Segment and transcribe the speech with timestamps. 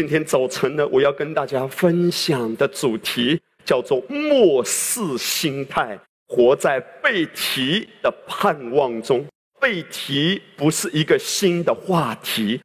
[0.00, 9.22] 今天早晨呢，我要跟大家分享的主题叫做“末世心态”，活在被提的盼望中。
[9.60, 12.58] 被提不是一个新的话题。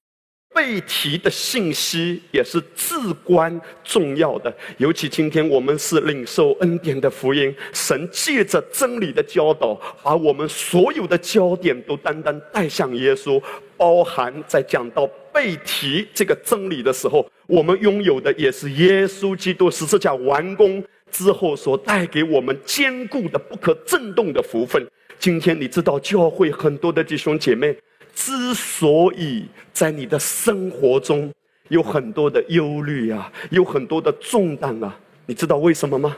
[0.53, 13.43] 被提的信息也是至关重要的，尤其今天我们是领受恩典的福音，神借着真理的教导，把我们所有的焦点都单单带向耶稣。
[13.77, 24.85] 包含在讲到被提这个真理的时候，我们拥有的也是耶稣基督十字架完工之后所带给我们坚固的、不可震动的福分。
[25.19, 27.75] 今天你知道，教会很多的弟兄姐妹。
[28.13, 31.29] 之所以在你的生活中
[31.67, 36.15] 有很多的忧虑啊，有很多的重担啊，你知道为什么吗？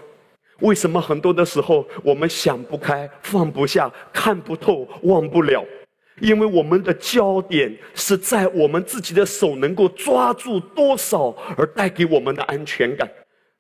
[0.60, 5.66] 为什么很多的时候我们想不开、放不下、看不透、忘不了？
[6.20, 13.10] 因为我们的焦点是在我们自己的手能够抓住多少，而带给我们的安全感。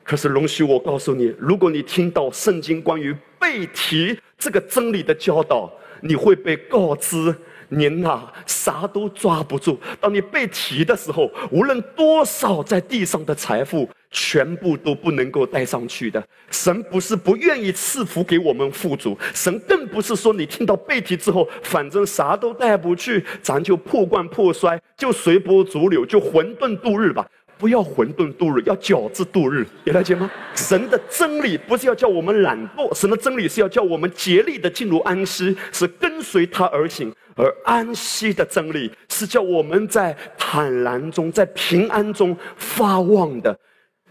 [0.04, 7.36] 可是，容许我告诉你，如果你听到圣经关于背提这个真理的教导，你会被告知。
[7.70, 9.78] 您啊，啥都抓不住。
[10.00, 16.24] 当你被提的时候，无论多少在地上的财富，全部都不能够带上去的。
[16.52, 27.28] 神不是不愿意赐福给我们富足，神更不是说你听到背题之后，反正啥都带不去，咱就破罐破摔，就随波逐流，就混沌度日吧。
[27.60, 30.30] 不要混沌度日，要饺子度日，有了解吗？
[30.54, 37.12] 神的真理不是要叫我们懒惰，神的真理是要叫我们竭力的进入安息，是跟随他而行。
[37.36, 43.60] 而安息的真理是叫我们在坦然中，在平安中发旺的。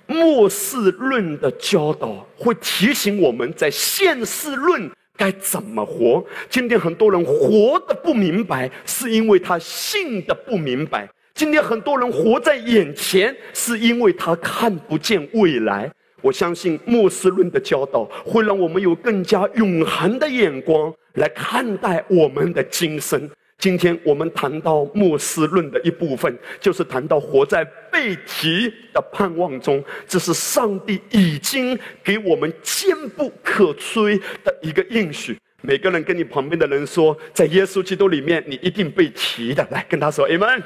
[0.06, 6.24] 末世论的教导会提醒我们在现世论该怎么活。
[6.48, 11.08] 今天很多人活的不明白，是因为他信的不明白。
[11.34, 15.90] 今天很多人活在眼前，是因为他看不见未来。
[16.22, 23.28] 我相信末世论的教导会让我们有更加永恒的眼光来看待我们的今生。
[23.58, 35.36] 今天我们谈到末世论的一部分，就是谈到活在被提的盼望中，这是上帝已经给我们坚不可摧的一个应许。
[35.62, 39.66] 每个人跟你旁边的人说，在耶稣基督里面，你一定被提的。
[39.70, 40.62] 来跟他说，Amen。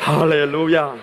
[0.00, 0.94] 哈利路亚！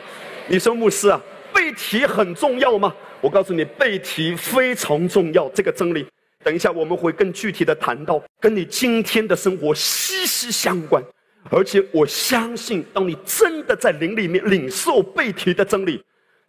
[0.48, 1.20] 你说牧师啊，
[1.54, 2.94] 被提很重要吗？
[3.22, 5.50] 我告诉你，被提非常重要。
[5.50, 6.06] 这个真理，
[6.44, 11.04] 等一下我们会更具体的谈到，跟你今天的生活息息相关。
[11.50, 16.02] 而且我相信，当你真的在灵里面领受被提的真理，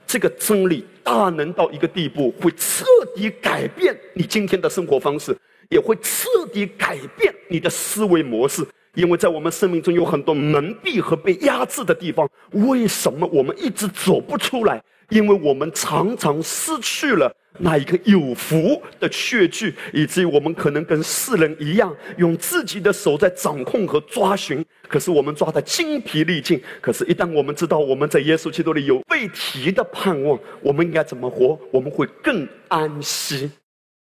[0.06, 2.84] 这个真理大能到一个地步，会彻
[3.14, 5.36] 底改变你今天的生活方式，
[5.68, 8.64] 也会彻底改变你的思维模式。
[8.94, 14.82] 因为在我们生命中有很多蒙蔽和被压制的地方，为什么我们一直走不出来？
[15.08, 24.64] 因为我们常常失去了那一个有福的确据，以至于我们可能跟世人一样，用自己的手在掌控和抓寻。
[24.88, 26.60] 可是我们抓得精疲力尽。
[26.80, 31.58] 可是，一旦我们知道我们在耶稣基督里有被提的盼望，我们应该怎么活？
[31.70, 33.50] 我们会更安息。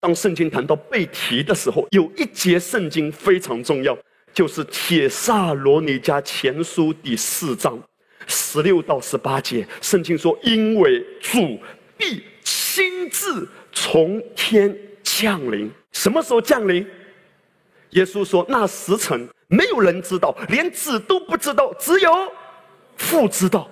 [0.01, 3.97] 当圣经谈到被提的时候，有一节圣经非常重要。
[4.33, 7.81] 就是《铁萨罗尼迦前书》第四章
[8.27, 11.57] 十六到十八节，圣经说：“因为主
[11.97, 15.69] 必亲自从天降临。
[15.91, 16.87] 什么时候降临？
[17.91, 22.13] 耶稣说：那时辰没有人知道，连子都不知道，只有
[22.97, 23.69] 父知道。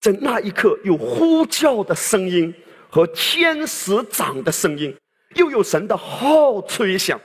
[0.00, 2.54] 在那一刻，有呼叫的声音
[2.90, 4.94] 和天使长的声音，
[5.34, 7.20] 又有神的号吹响。”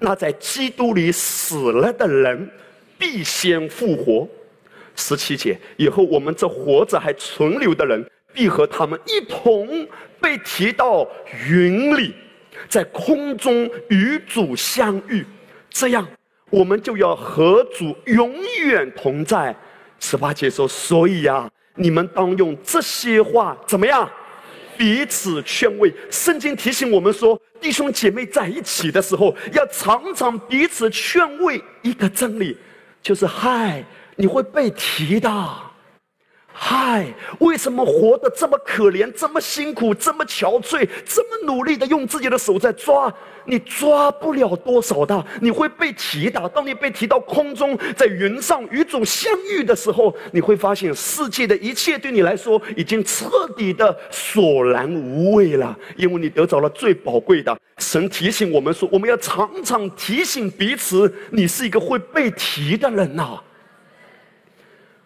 [0.00, 2.50] 那在基督里死了的人，
[2.98, 4.28] 必先复活。
[4.96, 9.86] 十七节以后，我们这活着还存留的人，必和他们一同
[10.24, 11.06] 被提到
[11.46, 12.14] 云里，
[12.66, 15.22] 在空中与主相遇。
[15.68, 16.08] 这样，
[16.48, 18.34] 我们就要和主永
[18.64, 19.54] 远同在。
[20.00, 24.10] 十八节说：“所以呀，你们当用这些话怎么样？”
[24.78, 31.62] 彼此劝慰，圣经提醒我们说，弟兄姐妹在一起的时候，要常常彼此劝慰。
[31.82, 32.56] 一个真理，
[33.02, 33.84] 就是嗨，
[34.16, 35.30] 你会被提的。
[36.56, 43.12] 嗨，为什么活得这么可怜，这么辛苦，这么憔悴，这么努力的用自己的手在抓？
[43.44, 46.48] 你抓不了多少的，你会被提的。
[46.50, 57.54] 当你被提到空中，在云上与主相遇的时候，你会发现世界的一切对你来说已经彻底的索然无味了，因为你得着了最宝贵的。
[57.78, 63.40] 神提醒我们说，我们要常常提醒彼此，你是一个会被提的人呐。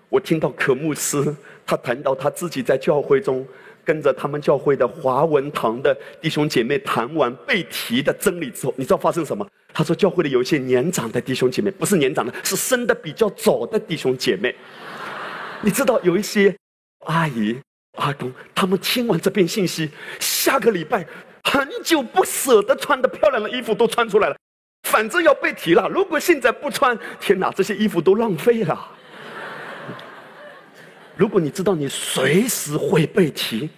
[0.09, 1.23] 我听到可牧师
[1.67, 3.47] 他谈到他自己在教会中
[3.85, 9.47] 跟着他们教会的华文堂的弟兄姐妹谈完被提的真理之后，你知道发生什么？
[9.73, 14.55] 他说教会里有一些年长的弟兄姐妹，不是年长的，是生的比较早的弟兄姐妹。
[15.61, 16.55] 你知道有一些
[17.07, 17.59] 阿姨、
[17.97, 19.91] 阿公，他们听完这篇信息，
[20.21, 21.07] 下个礼拜
[21.45, 24.37] 很久不舍得穿的漂亮的衣服都穿出来了，
[24.85, 25.89] 反正要被提了。
[25.89, 28.93] 如果现在不穿，天哪，这些衣服都浪费了。
[31.19, 33.69] 如果你知道你随时会被提，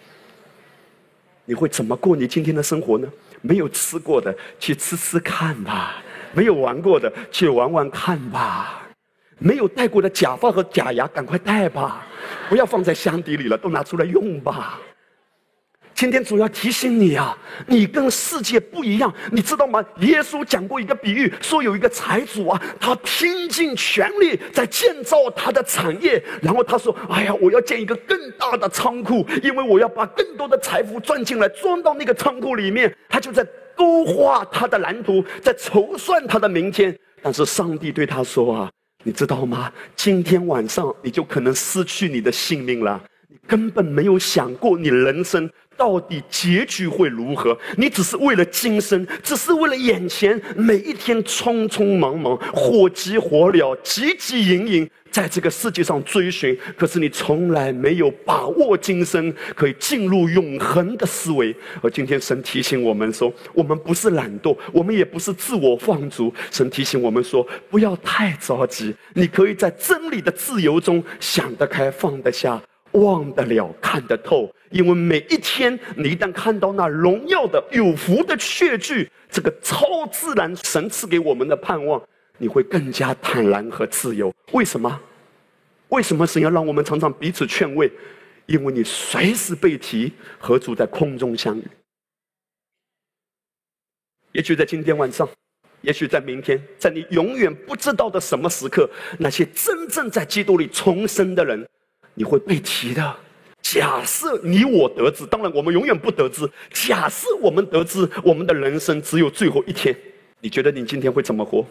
[1.47, 3.09] 你会怎么过你今天的生活呢？
[3.41, 6.03] 没有吃过的去吃吃看吧，
[6.35, 8.87] 没有玩过的去玩玩看吧，
[9.39, 12.07] 没有戴过的假发和假牙赶快戴吧，
[12.51, 14.79] 不要放在箱底里了，都拿出来用吧。
[16.01, 17.37] 今天主要提醒你啊，
[17.67, 19.85] 你跟世界不一样，你知道吗？
[19.99, 36.99] 耶稣讲过一个比喻，说有一个财主啊，他拼尽全力在建造他的产业，然后他说：“哎呀，我要建一个更大的仓库，因为我要把更多的财富赚进来，装到那个仓库里面。”他就在勾画他的蓝图，在筹算他的明天。
[37.21, 38.71] 但是上帝对他说：“啊，
[39.05, 39.71] 你知道吗？
[39.95, 42.99] 今天晚上你就可能失去你的性命了。
[43.29, 45.47] 你根本没有想过你人生。”
[45.81, 47.57] 到底结局会如何？
[47.79, 56.55] 你只是为了今生，只是为了眼前每一天匆匆忙忙、火急火燎、急急营营，在这个世界上追寻。
[56.77, 61.57] 可是你从来没有把握今生可以进入永恒的思维。
[61.81, 66.31] 而今天神提醒我们说：我们不是懒惰，我们也不是自我放逐。
[66.51, 72.61] 神提醒我们说：不要太着急，你可以在真理的自由中想得开、放得下。
[72.93, 82.03] 忘得了，看得透，因为每一天，你一旦看到那荣耀的、有福的确据，这个超自然神赐给我们的盼望，
[82.39, 84.35] 你会更加坦然和自由。
[84.53, 85.01] 为什么？
[85.89, 87.91] 为什么神要让我们常常彼此劝慰？
[88.47, 91.65] 因为你随时被提，和主在空中相遇。
[94.33, 95.29] 也许在今天晚上，
[95.81, 98.89] 也许在明天，在你永远不知道的什么时刻，
[99.19, 101.69] 那些真正在基督里重生的人。
[102.15, 103.17] 你会被提的。
[103.63, 106.49] 假设你我得知，当然我们永远不得知。
[106.73, 109.97] 假设我们得知，我们的人生只有最后一天，
[110.41, 111.65] 你觉得你今天会怎么活？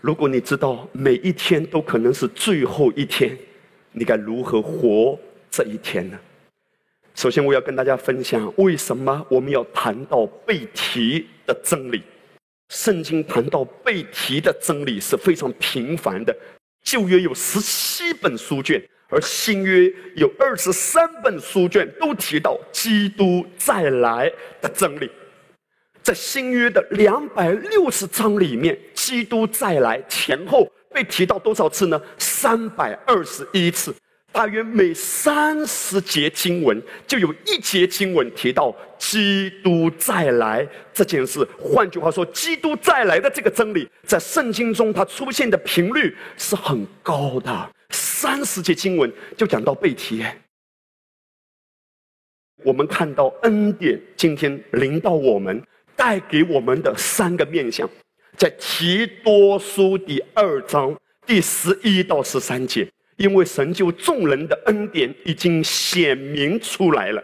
[0.00, 3.36] 如果你知道每一天都可能是最后一天，
[3.90, 5.18] 你该如何活
[5.50, 6.18] 这一天呢？
[7.14, 12.02] 首先，我要跟大家分享为什么我们要谈到被提的真理。
[12.70, 16.34] 圣经谈到被提的真理是非常频繁的。
[16.82, 18.82] 旧约有十七本书卷。
[19.12, 24.32] 而新约有二十三本书卷都提到基督再来
[24.62, 25.10] 的真理，
[26.02, 32.00] 在新约的两百六十章里面，基督再来前后被提到多少次呢？
[32.16, 33.94] 三百二十一次，
[34.32, 41.46] 大约每三十节经文就有一节经文提到基督再来这件事。
[41.58, 47.70] 换句话说，基督再来的这个真理，在圣经中它出现的频率是很高的。
[47.92, 50.24] 三十节经文就讲到背提，
[52.64, 55.62] 我们看到恩典今天临到我们，
[55.94, 57.88] 带给我们的三个面相，
[58.36, 60.96] 在提多书第二章
[61.26, 67.22] 第十一到十三节，因为神就众人的恩典已经显明出来了，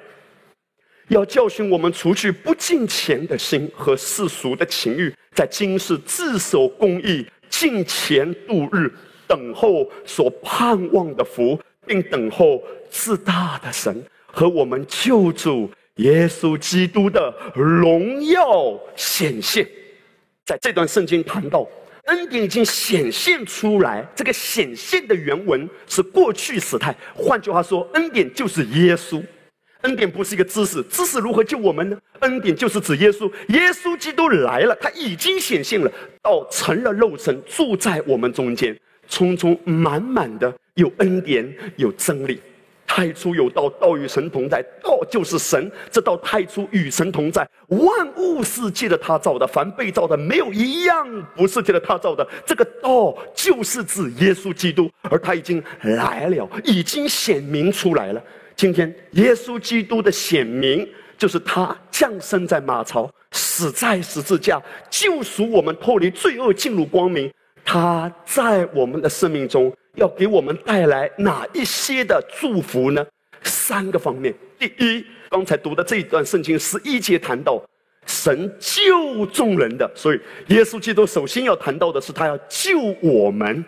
[1.08, 8.92] 要教训我们除去不敬钱的心和世俗的情欲，在今世自守公义，敬钱度日。
[9.28, 19.68] 等候所盼望的福，并等候至大的神和我们救主耶稣基督的荣耀显现。
[20.44, 21.68] 在这段圣经谈到
[22.06, 26.96] 恩典已经显现出来，这个显现的原文是过去时态。
[27.14, 29.22] 换句话说，恩典就是耶稣。
[29.82, 31.96] 恩典不是一个知识，知识如何救我们呢？
[32.20, 38.76] 恩典就是指耶稣，耶稣基督来了，他已经显现了，到成了肉身，住在我们中间。
[39.08, 42.40] 充充满满的有恩典有真理，
[42.86, 45.70] 太初有道，道与神同在，道就是神。
[45.90, 52.26] 这道太初与神同在，万物是借着他造的，凡被造的没有一样不是借着他造的。
[52.46, 58.22] 这个道就是指耶稣基督，而他已经来了，已经显明出来了。
[58.54, 60.86] 今天耶稣基督的显明，
[61.16, 64.60] 就是他降生在马槽，死在十字架，
[64.90, 67.30] 救赎我们脱离罪恶，进入光明。
[67.70, 73.06] 他在我们的生命中要给我们带来哪一些的祝福呢？
[73.42, 74.34] 三个方面。
[74.58, 77.62] 第一，刚才读的这一段圣经十一节谈到
[78.06, 83.62] 神救众人的，所以耶稣基督首先要谈到的是他要救我们。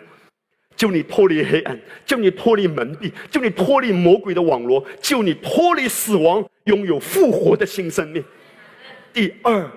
[0.75, 8.23] 救你脱离黑暗，救你脱离蒙蔽，救你脱离魔鬼的网罗，救你脱离死亡，拥有复活的新生命。
[9.13, 9.69] 第二，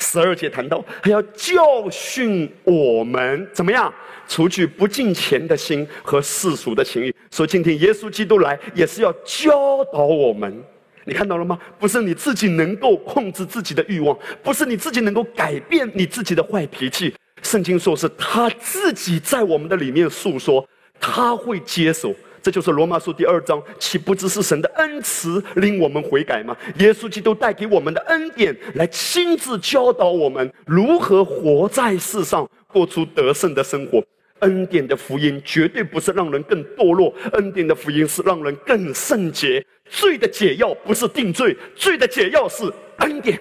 [0.00, 3.92] 十二节谈到还要教训我们怎么样，
[4.26, 7.14] 除去不敬钱的心和世俗的情欲。
[7.30, 10.62] 所以今天耶稣基督来也是要教导我们。
[11.04, 11.58] 你看到了吗？
[11.78, 17.14] 不是你自己能够控制自己的欲望，不是你自己能够改变你自己的坏脾气。
[17.42, 20.66] 圣经说是他自己在我们的里面诉说，
[21.00, 22.14] 他会接手。
[22.42, 26.56] 这就是罗马书第二章，岂不知是神的恩慈令我们悔改吗？
[26.78, 34.02] 耶稣基督带给我们的恩典，来亲自教导我们如何活在世上，过出得胜的生活。
[34.40, 39.62] 恩典的福音绝对不是让人更堕落，恩典的福音是让人更圣洁。
[39.90, 42.64] 罪的解药不是定罪，罪的解药是
[42.98, 43.38] 恩典。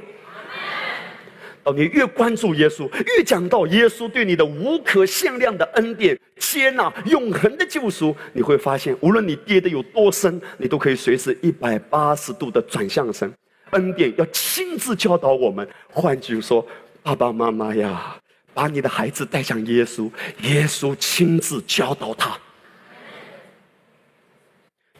[1.73, 13.31] 你越关注耶稣，越讲到耶稣对你的无可限量的恩典、接纳、永恒的救赎，你会发现，无论你跌得有多深，你都可以随时一百八十度的转向神。
[13.71, 15.67] 恩典要亲自教导我们。
[15.89, 16.67] 换句话说，
[17.03, 18.17] 爸爸妈妈呀，
[18.53, 20.09] 把你的孩子带向耶稣，
[20.41, 22.37] 耶稣亲自教导他。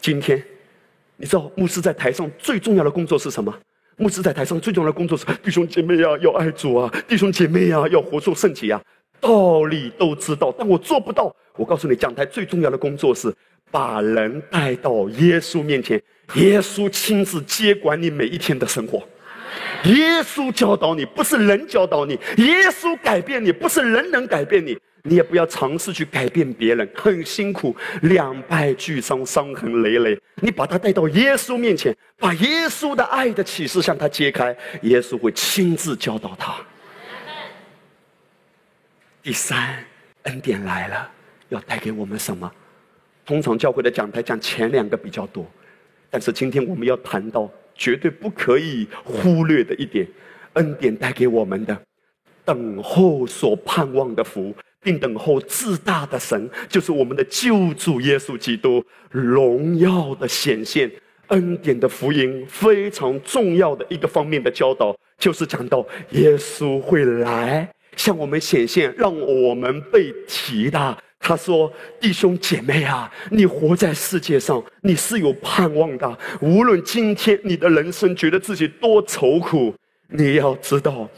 [0.01, 0.43] 今天。
[1.21, 3.53] 你知道牧师在台上最重要的工作是什么？
[3.99, 6.89] 牧师在台上最重要的工作是弟兄姐妹呀，要爱主啊！
[7.05, 8.81] 弟兄姐妹呀，要活出圣洁啊！
[9.19, 11.35] 道理都知道，但我做不到。
[11.57, 13.33] 我告诉你，讲台最重要的工作是
[13.69, 16.01] 把人带到耶稣面前，
[16.35, 19.03] 耶稣亲自接管你每一天的生活。
[19.83, 24.77] 耶稣教导你，不是人教导你；耶稣改变你，不是人能改变你。
[25.03, 30.19] 你也不要尝试去改变别人，很辛苦，两败俱伤，伤痕累累。
[30.41, 36.55] 你把他带到耶稣面前，把耶稣的爱的启示向他揭开，耶稣会亲自教导他。
[39.23, 39.83] 第三，
[40.23, 41.09] 恩典来了，
[41.49, 42.51] 要带给我们什么？
[43.25, 45.45] 通常教会的讲台讲前两个比较多，
[46.09, 50.07] 但是今天我们要谈到绝对不可以忽略的一点：
[50.53, 51.79] 恩典带给我们的，
[52.43, 54.55] 等候所盼望的福。
[54.81, 60.89] 并等候自大的神，就是我们的救主耶稣基督荣耀的显现，
[61.27, 70.97] 恩典的福音非常重要的一个方面的教导，就是讲到耶稣会来向我们显现，让我们被提的。
[71.21, 76.17] 他说：“弟兄姐妹啊，你活在世界上，你是有盼望的。
[76.39, 79.75] 无论今天你的人生觉得自己多愁苦，
[80.07, 81.09] 你要知道。”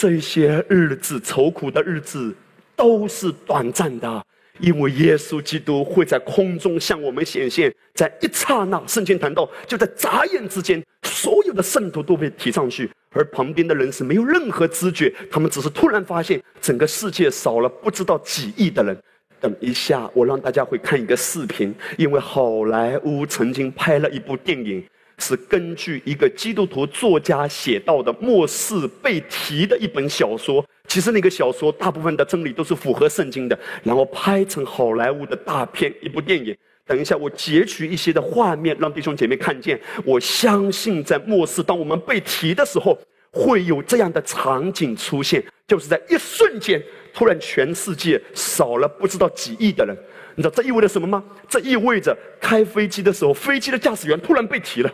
[0.00, 2.34] 这些日子愁苦的日子
[2.74, 4.26] 都是短暂的，
[4.58, 18.98] 因为耶稣基督会在空中向我们显现，在一刹那，圣经谈到，就在眨眼之间，所有的圣徒都被提上去，而旁边的人是没有任何知觉，他们只是突然发现整个世界少了不知道几亿的人。
[19.38, 24.82] 等一下，我让大家会看一个视频，因为好莱坞曾经拍了一部电影。
[25.20, 30.64] 是根据一个基督徒作家写到的末世被提的一本小说。
[30.88, 36.56] 其实那个小说大部分的真理都是符合圣经的，然后拍成好莱坞的大片一部电影。
[36.84, 39.80] 等一下，我截取一些的画面，让弟兄姐妹看见。
[40.04, 42.98] 我相信在末世，当我们被提的时候，
[43.30, 46.82] 会有这样的场景出现，就是在一瞬间，
[47.14, 49.96] 突然全世界少了不知道几亿的人。
[50.34, 51.22] 你知道这意味着什么吗？
[51.48, 54.92] 这意味着开飞机的时候，飞机的驾驶员突然被提了。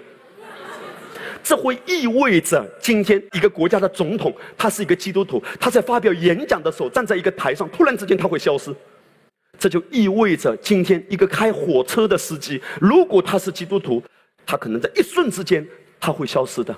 [1.46, 8.74] 这会意味着，今天一个国家的总统，他是一个基督徒，他在发表演讲的时候，站在一个台上，突然之间他会消失。
[9.56, 14.02] 这就意味着，今天一个开火车的司机，如果他是基督徒，
[14.44, 15.64] 他可能在一瞬之间
[16.00, 16.76] 他会消失的。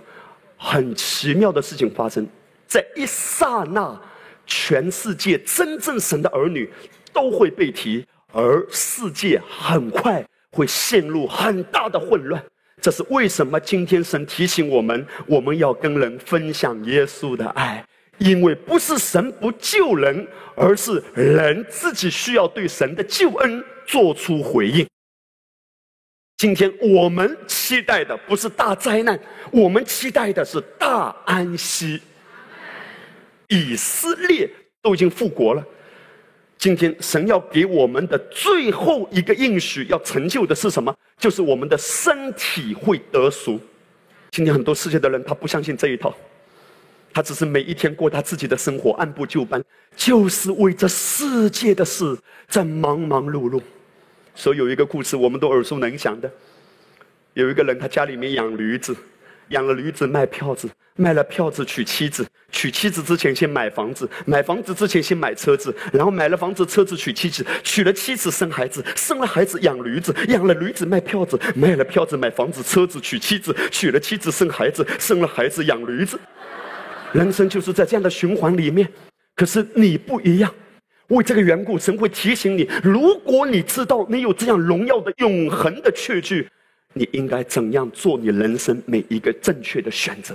[0.58, 2.26] 很奇妙的事情发生，
[2.66, 3.98] 在一刹那，
[4.44, 6.70] 全世界真正神的儿女
[7.10, 10.22] 都会被提，而世界很快
[10.52, 12.44] 会陷入很大的混乱。
[12.80, 13.58] 这是为什么？
[13.60, 17.84] 今天神提醒我们，我们要跟人分享耶稣的爱，
[18.18, 24.86] 因为不是神不救人，而是人自己需要对神的救恩做出回应。
[26.36, 29.18] 今天我们期待的不是大灾难，
[29.50, 32.00] 我们期待的是大安息。
[33.48, 34.48] 以色列
[34.80, 35.64] 都已经复国了。
[36.58, 40.92] 今天神要给我们的最后一个应许，要成就的是什么？
[41.16, 43.60] 就是我们的身体会得赎。
[44.32, 46.12] 今天很多世界的人，他不相信这一套，
[47.14, 49.62] 他只是每一天过他自己的生活，按部就班，
[49.96, 53.62] 就是为这世界的事在忙忙碌碌。
[54.34, 56.28] 所以有一个故事，我们都耳熟能详的，
[57.34, 58.96] 有一个人他家里面养驴子，
[59.50, 76.18] 养了驴子卖票子，卖了票子娶妻子，娶妻子之前先买房子，买房子之前先买车子，然后买了房子车子娶妻子，娶了妻子生孩子，生了孩子养驴子，养了驴子卖票子，卖了票子买房子车子娶妻子，娶了妻子生孩子，生了孩子养驴子，
[77.12, 78.88] 人生就是在这样的循环里面。
[79.34, 80.52] 可是你不一样，
[81.08, 86.48] 为这个缘故，神会提醒你：如果你知道你有这样荣耀的永恒的确据。
[86.94, 88.18] 你应该怎样做？
[88.18, 90.34] 你人生每一个正确的选择。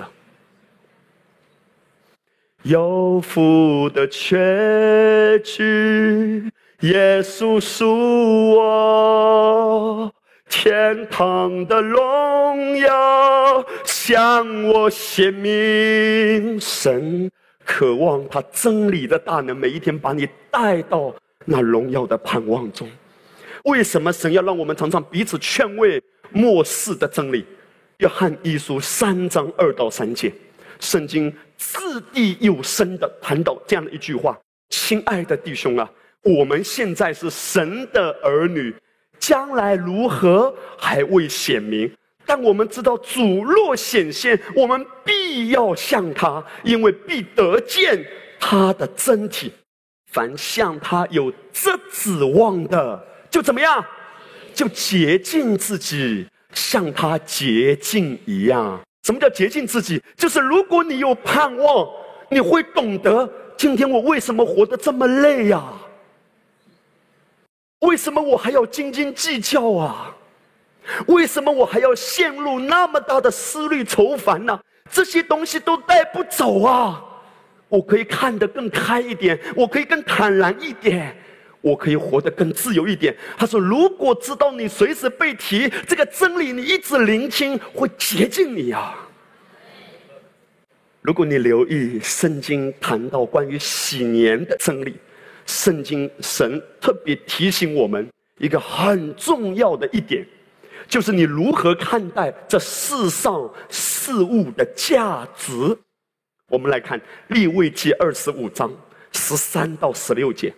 [2.64, 10.14] 有福的确据，耶稣属我，
[10.48, 16.58] 天堂的荣耀向我显明。
[16.58, 17.30] 神
[17.66, 22.90] 渴望他真理的大能，每一天把你带到那荣耀的盼望中。
[23.66, 26.02] 为什么神要让我们常常彼此劝慰？
[26.34, 27.46] 末世的真理，
[28.00, 30.34] 约翰一书三章二到三节，
[30.80, 31.80] 圣经掷
[32.12, 34.38] 地有声的谈到这样的一句话
[34.70, 35.90] ：“亲爱的弟兄啊，
[36.24, 38.76] 我们现在是神的儿女，
[39.20, 41.90] 将来如何还未显明。
[42.26, 48.04] 但我们知道主若显现，我们必要向他，因为必得见
[48.40, 49.54] 他的真体。
[50.12, 53.86] 凡向他有这指望的，就怎么样？”
[54.54, 58.80] 就洁净自己，像他洁净一样。
[59.04, 60.02] 什么叫洁净自己？
[60.16, 61.90] 就是如果你有盼望，
[62.30, 65.74] 你会懂得今天我为什么活得这么累呀？
[67.80, 70.16] 为什么我还要斤斤计较啊？
[71.08, 74.60] 为什么我还要陷入那么大的思虑愁烦呢？
[74.90, 77.04] 这些东西都带不走啊！
[77.68, 81.18] 我可以看得更开一点，我可以更坦然一点。
[81.64, 83.16] 我可以活得更自由一点。
[83.38, 89.08] 他说：“如果知道你随时被提这个真理，你一直聆听，会洁净你啊。
[91.02, 94.96] 如果你留意圣经谈到关于喜年的真理，
[95.46, 100.26] 圣经神特别提醒我们一个很重要的一点，
[100.86, 105.54] 就是你如何看待这世上事物的价值。
[106.50, 107.00] 我们来看
[107.30, 108.70] 立位记二十五章
[109.14, 110.54] 十三到十六节。”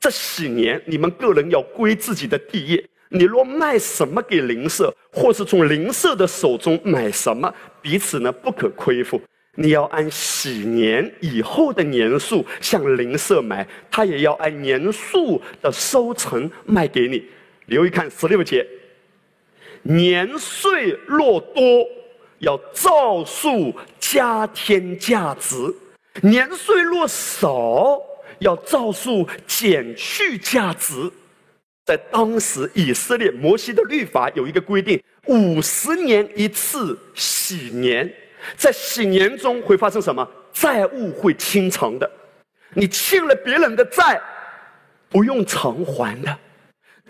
[0.00, 2.84] 这喜年，你们个人要归自己的地业。
[3.08, 9.20] 你若卖什么给邻舍，或是从邻舍的手中买什么，彼此呢不可亏负。
[9.56, 17.24] 你要按喜年以后的年数向邻舍买，他也要按年数的收成卖给你。
[17.66, 18.66] 留意看十六节，
[19.82, 21.86] 年岁若多，
[22.40, 25.72] 要照数加添价值；
[26.20, 28.02] 年岁若少。
[28.44, 31.10] 要照数减去价值，
[31.86, 38.12] 在当时以色列摩西的律法有一个规定：五十年一次喜年，
[38.54, 40.28] 在喜年中会发生什么？
[40.52, 42.08] 债务会清偿的。
[42.74, 44.20] 你欠了别人的债，
[45.08, 46.38] 不用偿还的。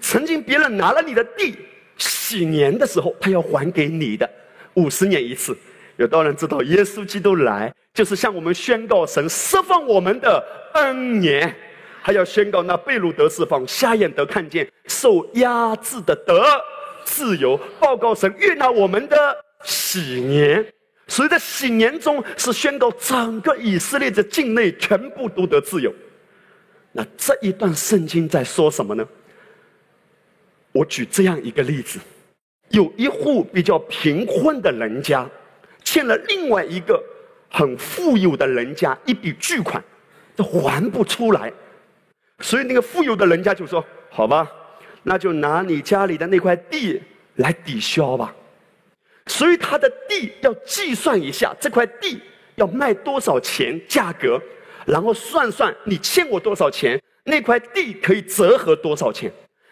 [0.01, 1.57] 曾经别人拿了你的地，
[1.99, 4.29] 喜年的时候他要还给你的，
[4.75, 5.57] 五十年一次。
[5.97, 7.73] 有多少人知道耶稣基督来？
[7.93, 11.55] 就是向我们宣告神释放我们的恩年，
[12.03, 16.45] 还要宣告那被掳得释放、瞎眼得看见、受压制的得
[17.05, 19.17] 自由，报告神悦纳我们的
[19.63, 20.67] 喜年。
[21.07, 25.93] 所以在喜年中是宣告整个以色列的境内全部都得自由。
[26.91, 29.07] 那这一段圣经在说什么呢？
[30.73, 32.01] 我举这样一个例子：
[32.71, 35.29] 有一户比较贫困的人家，
[35.95, 37.01] 欠了另外一个。
[37.57, 39.81] 很富有的人家一笔巨款，
[40.35, 41.53] 都还不出来，
[42.41, 44.51] 所以那个富有的人家就说：“好吧，
[45.05, 47.01] 那就拿你家里的那块地
[47.37, 48.35] 来抵消吧。”
[49.27, 52.21] 所以他的地要计算一下这块地
[52.57, 54.43] 要卖多少钱价格，
[54.85, 59.31] 然后算算你欠我多少钱，那块地可以折合多少钱。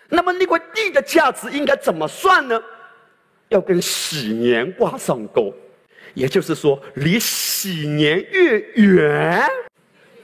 [0.09, 2.63] 那么那块地的价值应该怎么算呢？
[3.49, 5.53] 要跟喜年挂上钩。
[6.15, 9.43] 也就是说，离喜年越远，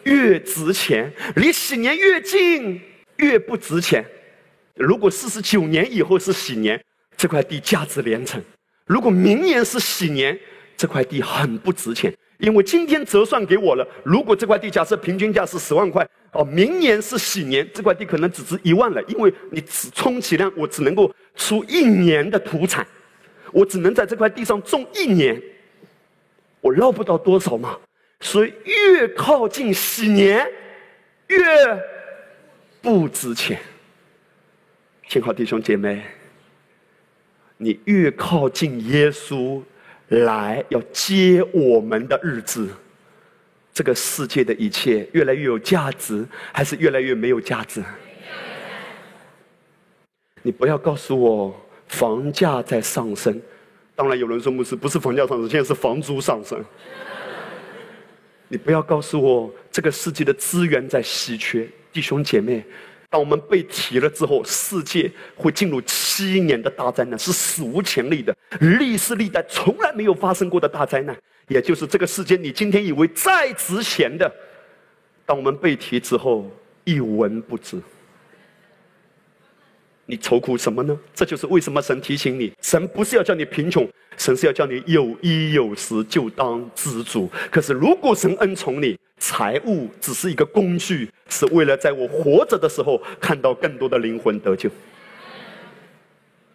[0.05, 2.81] 越值钱；离喜年越近，
[3.17, 4.05] 越不值钱。
[4.75, 6.81] 如果四十九年以后是喜年，
[7.17, 8.41] 这块地价值连城；
[8.87, 10.39] 如果明年是喜年，
[10.77, 13.87] 这块地很不值钱，因为今天折算给我了。
[14.05, 22.87] 如果这块地假设平均价是十万块，哦，明年是喜年，这块地可能只值一万了，因为你只充其量我只能够出一年的土产，
[23.53, 25.41] 我只能在这块地上种一年。
[26.69, 27.79] 我捞不到多少嘛，
[28.21, 30.47] 所以越靠近喜年，
[31.29, 31.39] 越
[32.83, 33.59] 不值钱。
[35.09, 36.03] 亲好弟兄姐妹，
[37.57, 39.63] 你越靠近耶稣，
[40.09, 42.69] 来要接我们的日子，
[43.73, 47.83] 这个世界的一切越来越有价值，还是越来越没有价值？
[50.43, 53.41] 你不要告诉我房价在上升，
[53.99, 56.65] 当然有人说牧师不是房价上升，现在是房租上升。
[58.47, 62.65] 你不要告诉我这个世界的资源在稀缺，弟兄姐妹。
[63.11, 71.17] 当我们被提了之后，世界会进入七年的大灾难，是史无前例的，历史历代从来没有发生过的大灾难。
[71.49, 74.33] 也就是这个世界，你今天以为再值钱的，
[75.27, 76.49] 当我们被提之后，
[76.85, 77.77] 一文不值。
[80.11, 80.99] 你愁苦什么呢？
[81.15, 87.31] 这就是为什么神提醒你，神不是要叫你贫穷，神是要叫你有衣有食就当知足。
[87.51, 94.71] 可是如果神恩宠你，财物只是一个工具，是为了在我活着的时候看到更多的灵魂得救。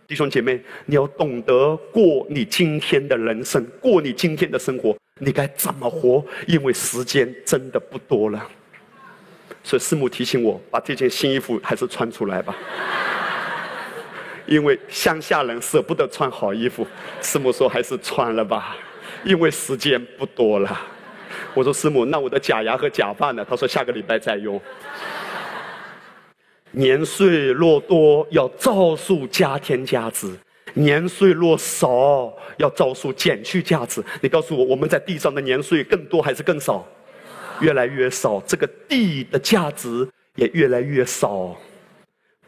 [0.07, 6.25] 弟兄姐妹，你要懂得过你今天的人生，过你今天的生活，你该怎么活？
[6.47, 8.49] 因为时间真的不多了。
[9.63, 12.57] 所以师母提醒我，把这件新衣服还是穿出来吧。
[14.45, 16.85] 因为乡下人舍不得穿好衣服，
[17.21, 18.75] 师母说还是穿了吧，
[19.23, 20.81] 因为时间不多了。
[21.53, 23.45] 我说师母，那我的假牙和假发呢？
[23.49, 24.59] 他说下个礼拜再用。
[26.71, 30.27] 年岁若多，要照数加添价值；
[30.73, 34.03] 年岁若少，要照数减去价值。
[34.21, 36.87] 你告诉我，我们在地上的年岁更多还是更少？
[37.59, 41.55] 越来越少，这个地的价值也越来越少。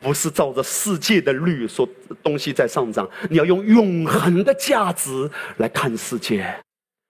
[0.06, 1.90] 不是照着世界的律说
[2.22, 6.46] 东西在上涨，你要用永恒的价值来看世界。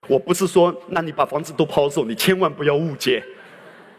[0.08, 3.21] 我不是说，那你把房子都抛售，你千万不要误解，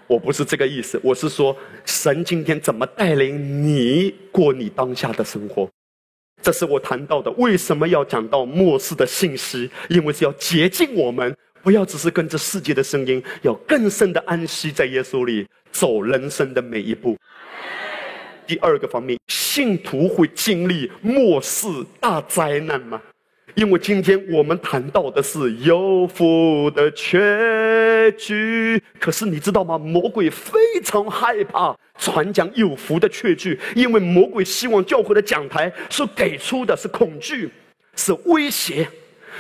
[0.06, 0.98] 我不是这个意思。
[1.04, 1.54] 我是说，
[1.85, 5.68] 神今天怎么带领你过你当下的生活，
[6.40, 7.30] 这是我谈到的。
[7.32, 9.70] 为什么要讲到末世的信息？
[9.90, 17.14] 因为是要洁净我们，不要只是跟着世界的声音，要更深的安息在耶稣里，走人生的每一步。
[18.46, 21.66] 第二个方面，信徒会经历末世
[21.98, 23.00] 大灾难吗？
[23.54, 29.78] 因为今天我们谈到的是有福的确据，可是你知道吗？
[29.78, 37.50] 魔鬼非常害怕传讲有福的确据，因为魔鬼希望教会的讲台所给出的是恐惧，
[37.96, 38.87] 是威胁，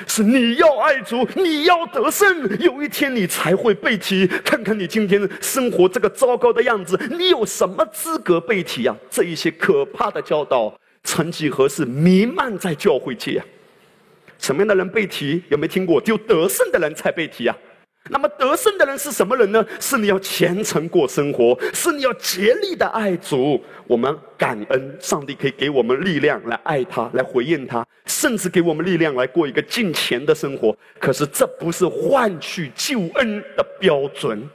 [0.06, 4.26] 是你要爱主，你要得胜，有一天你才会被提。
[4.26, 8.96] 看看你今天生活这个糟糕的样子，你有什么资格被提啊？
[9.10, 13.46] 这一些可怕的教导，曾几何时弥漫在教会界啊！
[14.38, 15.42] 什么样的人被提？
[15.48, 16.00] 有没有听过？
[16.00, 17.56] 只有得胜的人才被提啊！
[18.08, 19.64] 那么得胜的人是什么人呢？
[19.80, 23.62] 是你要虔诚过生活，是你要竭力的爱主。
[23.86, 30.76] 我们感恩上帝可以给我们力量来爱他，来回应他，甚至给我们力量来过一个敬虔的生活。
[30.98, 34.48] 可是这不是换取救恩的标准。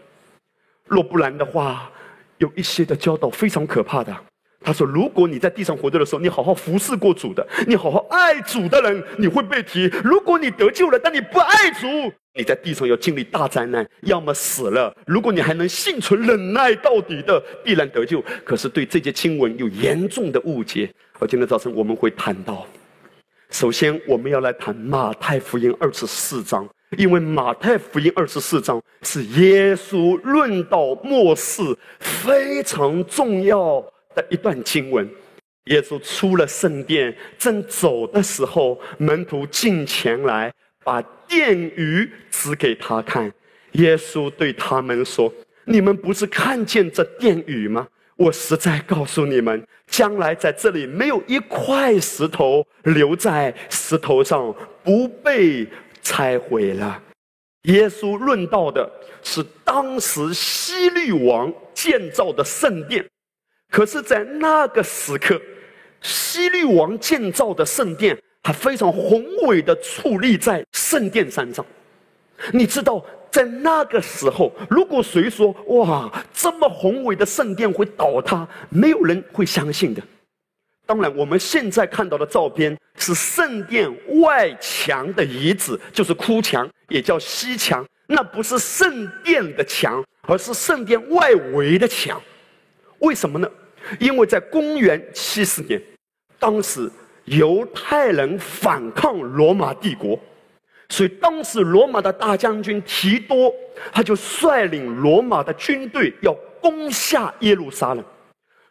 [0.86, 1.90] 若不然的话，
[2.38, 4.16] 有一些的教导非常可怕的。
[4.64, 11.88] 他说：“如果你在地上活着的时候，你好好服侍过主的，你好好爱主的人，你会被提；如果你得救了，但你不爱主，
[12.36, 14.96] 你在地上要经历大灾难，要么死了。
[15.08, 18.24] 如果你还能幸存忍耐到底的，必然得救。
[18.46, 20.88] 可是对这节经文有严重的误解。
[21.18, 22.68] 而今天早晨我们会谈到，
[23.50, 31.64] 首先我们要来谈马太福音二十四章，因为马太福音二十四章是耶稣论到末世
[32.00, 33.84] 非常重要。”
[34.16, 35.10] 的一段经文，
[35.66, 43.32] 耶稣出了圣殿，正走的时候，门徒进前来，把殿宇指给他看。
[43.74, 45.34] 耶稣对他们说
[45.66, 47.88] ：“你们不是看见这殿宇吗？
[48.18, 55.68] 我实在告诉你们，将来在这里没有一块石头留在石头上不被
[56.02, 57.02] 拆毁了。”
[57.64, 63.06] 耶稣论到的是当时希律王建造的圣殿。
[63.72, 65.42] 可是，在那个时刻，
[66.02, 71.66] 西律王建造的圣殿还非常宏伟的矗立在圣殿山上。
[72.52, 80.04] 你知道，在那个时候，如果谁说“哇，这么宏伟的圣殿会倒塌”，没有人会相信的。
[80.86, 87.86] 当然，我们现在看到的照片是圣殿外墙的遗址，就是哭墙，也叫西墙。
[88.06, 92.22] 那不是圣殿的墙，而是圣殿外围的墙。
[93.00, 93.50] 为什么呢？
[94.00, 95.82] 因为在公元七十年，
[96.40, 96.90] 当时
[97.26, 100.20] 犹太人反抗罗马帝国，
[100.90, 103.54] 所以当时罗马的大将军提多，
[103.92, 108.04] 他就率领罗马的军队要攻下耶路撒冷。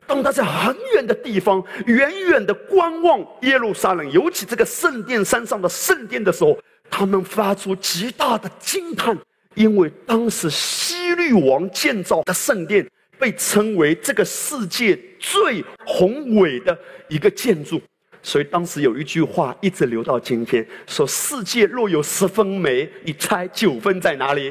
[0.06, 6.58] 当他在很远的地方远远的观望耶路撒冷，尤其这个圣殿山上的圣殿的时候，
[6.90, 9.16] 他们发出极大的惊叹，
[9.54, 12.84] 因为当时希律王建造的圣殿
[13.20, 16.76] 被称为这个世界最宏伟的
[17.08, 17.80] 一个建筑，
[18.22, 24.50] 所以当时有一句话一直留到今天：说世界若有十分美，你猜九分在哪里？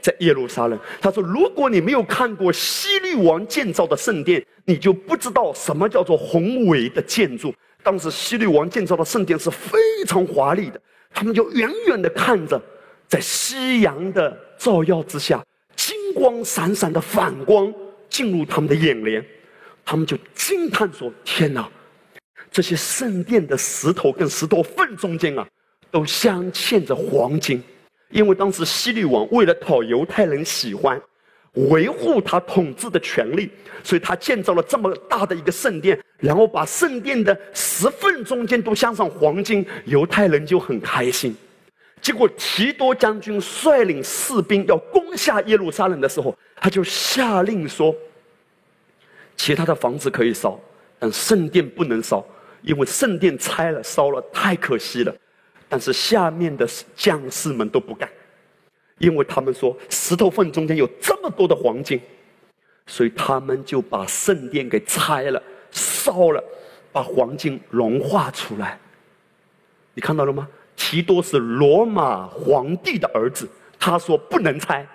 [0.00, 0.78] 在耶路撒冷。
[1.00, 7.52] 他说：如果你没有看过希律王建造的圣殿，你就不知道什么叫做宏伟的建筑。
[7.82, 10.80] 当时希律王建造的圣殿是非常华丽的，
[11.12, 12.60] 他们就远远的看着，
[13.08, 15.42] 在夕阳的照耀之下，
[15.74, 17.72] 金光闪闪的反光
[18.14, 19.24] 进入他们的眼帘，
[19.84, 21.68] 他们就惊叹说：“天哪！
[22.48, 25.44] 这些圣殿的石头跟石头缝中间啊，
[25.90, 27.60] 都镶嵌着黄金，
[28.10, 31.00] 因为当时希律王为了讨犹太人喜欢。”
[31.70, 33.48] 维护他统治的权利，
[33.84, 41.32] 所以他建造了这么大的一个圣殿，然后把圣殿的石缝中间都镶上黄金，犹太人就很开心。
[42.04, 47.94] 结果提多将军率领士兵要攻下耶路撒冷的时候，他就下令说：
[49.34, 50.60] 其他的房子可以烧，
[50.98, 52.22] 但圣殿不能烧，
[52.60, 55.16] 因为圣殿拆了烧了太可惜了。
[55.66, 58.06] 但是下面的将士们都不干。
[58.98, 61.98] 因为他们说石头缝中间有这么多的黄金，
[62.86, 66.44] 所以他们就把圣殿给拆了、烧了，
[66.92, 68.78] 把黄金融化出来。
[69.94, 70.46] 你看到了吗？
[70.76, 74.86] 提多是罗马皇帝的儿子，他说不能拆，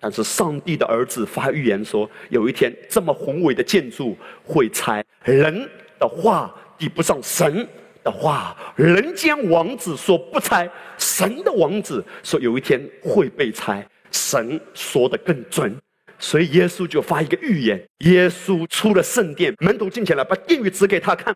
[0.00, 5.04] 但是上帝的儿子发预言说，有一天这么宏伟的建筑会拆。
[5.22, 7.66] 人的话抵不上神。
[8.06, 15.76] 的话，人间王子说不拆，神的王子说有一天会被拆，神说的更准，
[16.16, 17.84] 所以耶稣就发一个预言。
[18.04, 21.34] 耶稣出了圣殿，门徒进前来，把殿宇指给他看。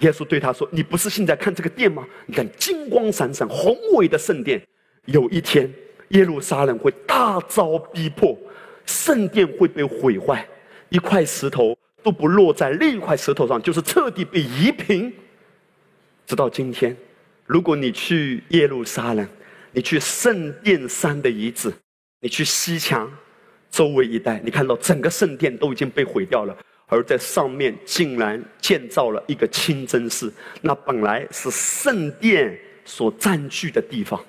[0.00, 2.06] 耶稣对他说：“你不是现在看这个殿吗？
[2.26, 4.60] 你看金光闪闪、宏伟的圣殿，
[5.06, 5.72] 有一天
[6.08, 8.36] 耶路撒冷会大遭逼迫，
[8.84, 10.46] 圣殿会被毁坏，
[10.90, 15.12] 一块石头都不落在另一块石头上，就是彻底被夷平。”
[16.26, 16.94] 直到今天，
[17.46, 19.26] 如果你去耶路撒冷，
[19.72, 21.72] 你去圣殿山的遗址，
[22.20, 23.10] 你去西墙
[23.70, 30.32] 周围一带，你看到整个圣殿都已经被毁掉了，而在上面竟然建造了一个清真寺。
[30.62, 34.24] 那本来是圣殿所占据的地方，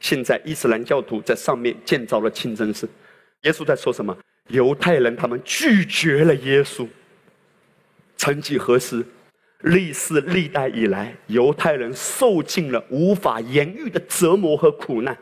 [0.00, 2.88] 现在伊斯兰教徒在上面建造了清真寺。
[3.42, 4.16] 耶稣在说什么？
[4.48, 6.86] 犹太人他们拒绝了耶稣。
[8.16, 9.04] 曾几何时？
[9.60, 15.16] 历世历代以来，犹太人受尽了无法言喻的折磨和苦难，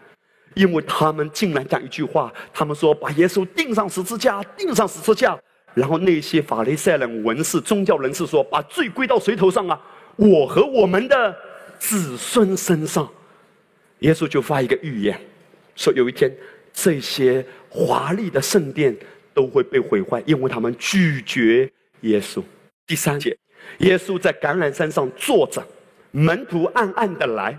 [0.55, 5.39] 因为他们竟然讲一句话：他们说把耶稣钉上十字架，钉上十字架。
[5.75, 9.81] 然后那些法利赛人文士、宗教人士说：把罪归到谁头上啊？
[10.17, 11.37] 我和我们的
[11.79, 13.09] 子孙身上。
[14.01, 15.19] 耶稣就发一个预言，
[15.77, 16.31] 说有一天
[16.73, 18.97] 这些华丽的圣殿
[19.33, 22.43] 都会被毁坏，因为他们拒绝耶稣。
[22.87, 23.37] 第三节。
[23.79, 25.65] 耶稣在橄榄山上坐着，
[26.11, 27.57] 门徒暗暗的来，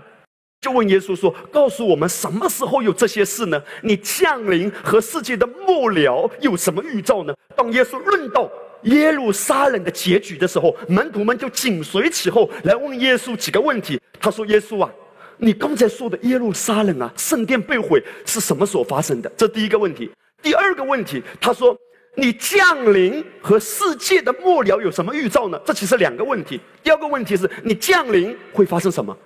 [0.64, 3.62] 就问耶稣说：“告诉我们什么时候有这些事呢？
[3.82, 8.50] 你降临和世界的末了有什么预兆呢？”当耶稣论到
[8.84, 14.00] 耶路撒冷的结局的时候，门徒们就紧随其后来问耶稣几个问题。
[14.18, 14.90] 他说：“耶稣啊，
[15.36, 19.30] 你刚才说的耶路撒冷啊，圣殿被毁是什么时候发生的？
[19.36, 20.10] 这第一个问题。
[20.40, 21.76] 第二个问题，他说。”
[22.16, 25.60] 你降临和世界的末了有什么预兆呢？
[25.64, 26.60] 这其实两个问题。
[26.80, 29.18] 第二个问题是你降临会发生什么？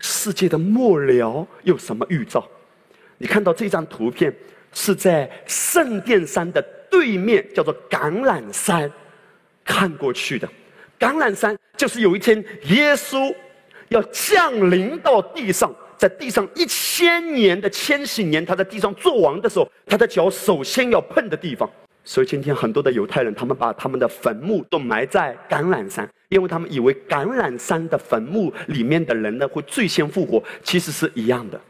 [0.00, 2.46] 世界的末了有什么预兆？
[3.16, 4.32] 你看到这张图片
[4.72, 8.90] 是在圣殿山的对面，叫做橄榄山，
[9.64, 10.48] 看过去的。
[10.98, 13.34] 橄榄山就是有一天耶稣
[13.88, 21.68] 要降临到地上，在地上一千年的千禧年，他在地上做王的时候，他的脚首先要碰的地方。
[22.04, 31.60] 所以今天很多的犹太人，他们把他们的坟墓都埋在橄榄山，因为他们以为橄榄山的坟墓里面的人呢会最先复活，其实是一样的。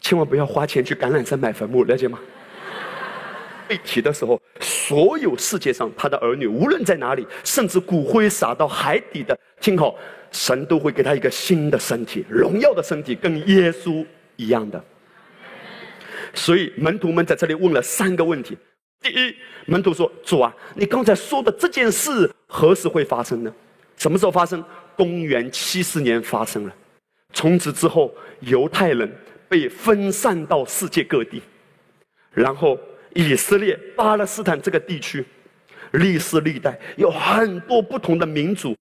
[0.00, 2.18] 千万不要花钱去橄榄山买坟墓，了解吗？
[3.66, 9.96] 被提的时候，所有世界上他的儿女，无论在哪里，甚至骨灰撒到海底的，听好，
[10.30, 14.82] 神都会给他一个新的身体，荣耀的身体，跟耶稣一样的。
[16.32, 18.56] 所以门徒们在这里问了三个问题：
[19.00, 19.34] 第一，
[19.66, 23.54] 门徒说：“主啊，你刚才说的这件事何时会发生呢？
[23.96, 24.62] 什么时候发生？
[24.96, 26.74] 公元七十年发生了。
[27.32, 29.10] 从此之后，犹太人
[29.48, 31.40] 被分散到世界各地，
[32.32, 32.76] 然后
[33.14, 35.24] 以色列、巴勒斯坦这个地区，
[35.92, 38.76] 历世历代有很多不同的民族、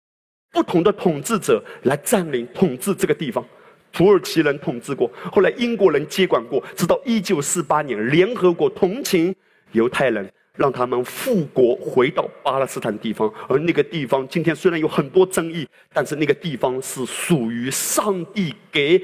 [0.52, 3.46] 不同的统治者来占领统治这个地方。
[3.92, 9.36] 土耳其人统治过，后来英国人接管过，直到一九四八年，联合国同情
[9.76, 13.32] 犹太人，让他们复国回到巴勒斯坦地方。
[13.48, 19.04] 而那个地方今天虽然有很多争议，但是那个地方是属于上帝给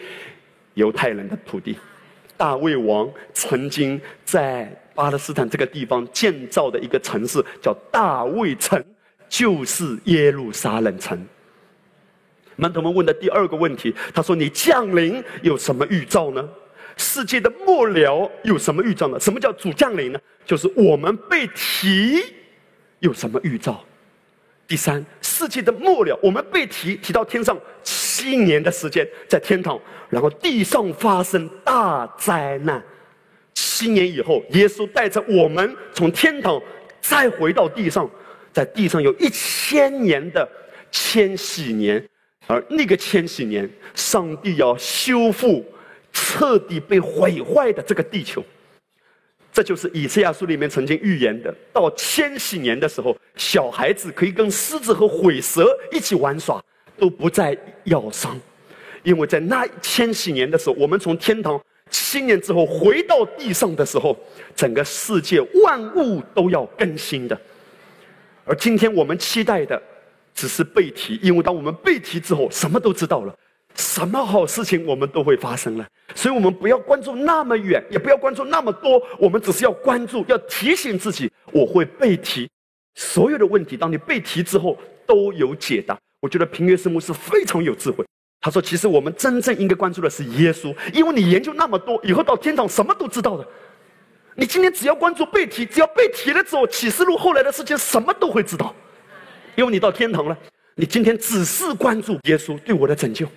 [0.75, 1.77] 犹太人的土地。
[2.37, 8.83] 大卫王曾经在巴勒斯坦这个地方建造的一个城市叫大卫城，
[9.29, 11.23] 就是耶路撒冷城。
[12.55, 16.47] 门徒们问的第二个问题，他说：“你降临有什么预兆呢？
[16.97, 19.19] 世界的末了有什么预兆呢？
[19.19, 20.19] 什么叫主降临呢？
[20.45, 22.21] 就是我们被提
[22.99, 23.83] 有什么预兆？
[24.67, 32.81] 第三，世界的末了，我们被提提到天上七年的时间，在天堂，然后地上发生大灾难。
[33.53, 36.61] 七年以后，耶稣带着我们从天堂
[37.01, 38.09] 再回到地上，
[38.53, 40.47] 在地上有一千年的
[40.89, 42.01] 千禧年。”
[42.47, 45.63] 而那个千禧年，上帝要修复
[46.11, 48.43] 彻底被毁坏的这个地球，
[49.51, 56.63] 这就是以赛亚书里面曾经预言的：到千禧年的时候，小孩子可以跟狮子和毁蛇一起玩耍，
[56.97, 58.39] 都不再咬伤，
[59.03, 64.17] 因为在那千禧年的时候，我们从天堂七年之后回到地上的时候，
[64.55, 67.39] 整个世界万物都要更新的。
[68.45, 69.81] 而今天我们期待的。
[70.33, 73.37] 只是背题，因为当我们背题之后，什么都知道了，
[73.75, 75.87] 什么好事情我们都会发生了。
[76.13, 82.49] 所以，我们不要关注那么远，也不要关注那么多，我们只是要关注，要提醒自己，我会背题。
[82.95, 85.97] 所有的问题，当你背题之后，都有解答。
[86.19, 88.05] 我觉得平约师母是非常有智慧。
[88.41, 93.47] 他说：“其实我们真正应该关注的是耶稣，因为你研究那么多，以后到天堂什么都知道的。
[94.35, 98.75] 你今天只要关注背题，只要背题了之后，启示录后来的事情什么都会知道。”
[99.55, 100.37] 因为你到天堂了，
[100.75, 103.27] 你今天只是关注耶稣对我的拯救。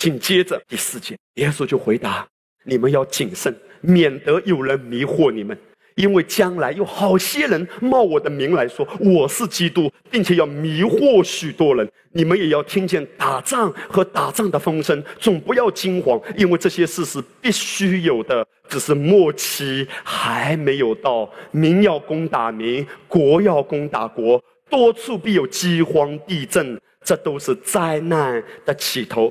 [0.00, 2.26] 紧接着第四节，耶稣就回答
[2.64, 5.54] ：“你们要谨慎，免得有人迷惑你们，
[5.94, 11.86] 因为将来有好些人冒我的名来说我是基督，并且要迷惑许多人。
[12.12, 21.30] 你们也要听见打仗和打仗的风声，总不要惊慌，因为这些事是必须有的，只是末期还没有到。
[21.50, 29.30] 民要攻打民，国要攻打国。”多处必有饥荒、地震，这都是灾难的起头。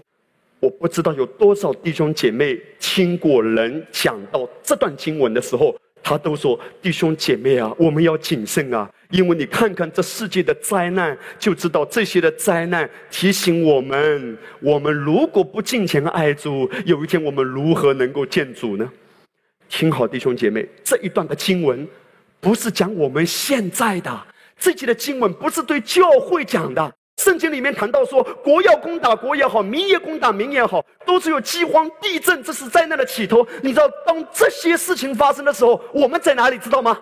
[0.59, 18.89] 我不知道有多少弟兄姐妹听过人讲到这段经文的时候，他都说：“弟兄姐妹啊，我们要谨慎啊，因为你看看这世界的灾难，就知道这些的灾难提醒我们：我们如果不敬虔爱主，有一天我们如何能够见主呢？”
[19.69, 21.87] 听好，弟兄姐妹，这一段的经文
[22.39, 24.27] 不是讲我们现在的。
[24.57, 33.45] 这节的经文不是对教会讲的，圣经里面谈到说，国要攻打国也好，民也攻打民也好，都是有饥荒、地震，这是灾难的起头。
[33.61, 36.57] 你知道，当这些事情发生的时候，我们在哪里？
[36.57, 36.97] 知道吗？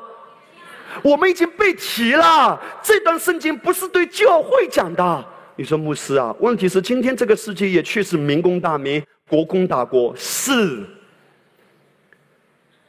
[1.04, 2.60] 我们已经被提了。
[2.82, 5.26] 这段圣经不是对教会讲的。
[5.56, 6.36] 你说牧师啊？
[6.40, 10.12] 问题是今天这个世界也确实民攻打民，国攻打国。
[10.18, 10.84] 是。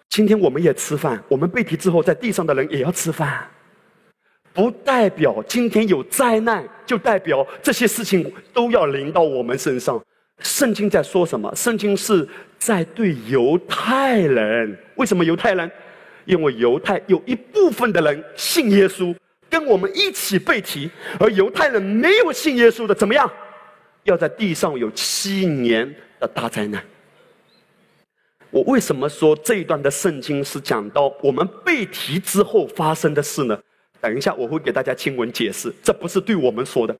[0.08, 3.46] 今天我们也吃饭，我们被提之后，在地上的人也要吃饭。
[4.59, 10.05] 不代表今天有灾难，就代表这些事情都要临到我们身上。
[10.40, 11.55] 圣经在说什么？
[11.55, 14.77] 圣经是在对犹太人。
[14.97, 15.71] 为什么犹太人？
[16.25, 19.14] 因为犹太有一部分的人信耶稣，
[19.49, 20.90] 跟我们一起被提；
[21.21, 23.31] 而犹太人没有信耶稣的，怎么样？
[24.03, 26.83] 要在地上有七年的大灾难。
[28.51, 33.57] 我为什么说这一段的圣经是讲到我们被提之后发生的事呢？
[34.00, 36.96] 等一下，我会给大家经文解释，这不是对我们说的，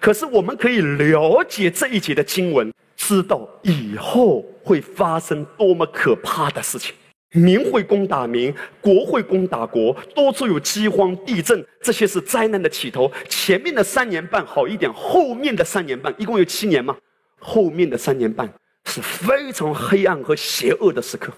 [0.00, 6.94] 可是我们可以了解这一节的经文，知道以后会发生多么可怕的事情。
[7.32, 13.10] 民会攻打民，国会攻打国，多处有饥荒、地震，这些是灾难的起头。
[13.28, 16.96] 前面的三年半好一点，后面的三年半一共有七年嘛？
[17.40, 18.48] 后面的三年半
[18.84, 21.32] 是非常黑暗和邪恶的时刻。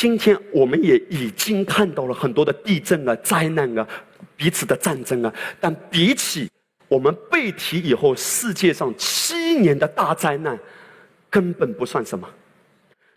[0.00, 3.86] 今天我们也已经看到了很多的地震啊、灾难啊、
[4.34, 6.50] 彼此的战争啊，但比起
[6.88, 10.58] 我们被提以后世界上七年的大灾难，
[11.28, 12.26] 根本不算什么。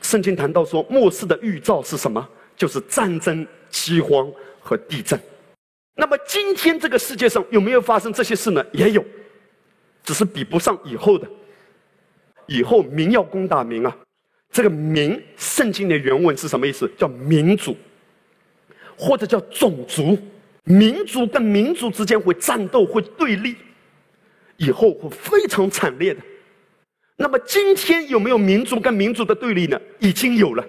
[0.02, 2.28] 圣经谈到说末世的预兆是什么？
[2.58, 4.30] 就是战争、饥荒
[4.60, 5.18] 和地震。
[5.96, 8.62] 那么今天这个世界上有没有发生这些事呢？
[8.74, 9.02] 也有，
[10.04, 11.26] 只是比不上以后的。
[12.46, 13.98] 以后民要攻打民啊。
[14.54, 16.90] 这个“民”圣经的原文是什么意思？
[16.96, 17.76] 叫民族，
[18.96, 20.18] 或者叫种族。
[20.66, 23.56] 民族跟民族之间会战斗，会对立，
[24.56, 26.22] 以后会非常惨烈的。
[27.18, 29.82] 那么今天有没有民族跟民族的对立呢？
[30.00, 30.64] 已经有了。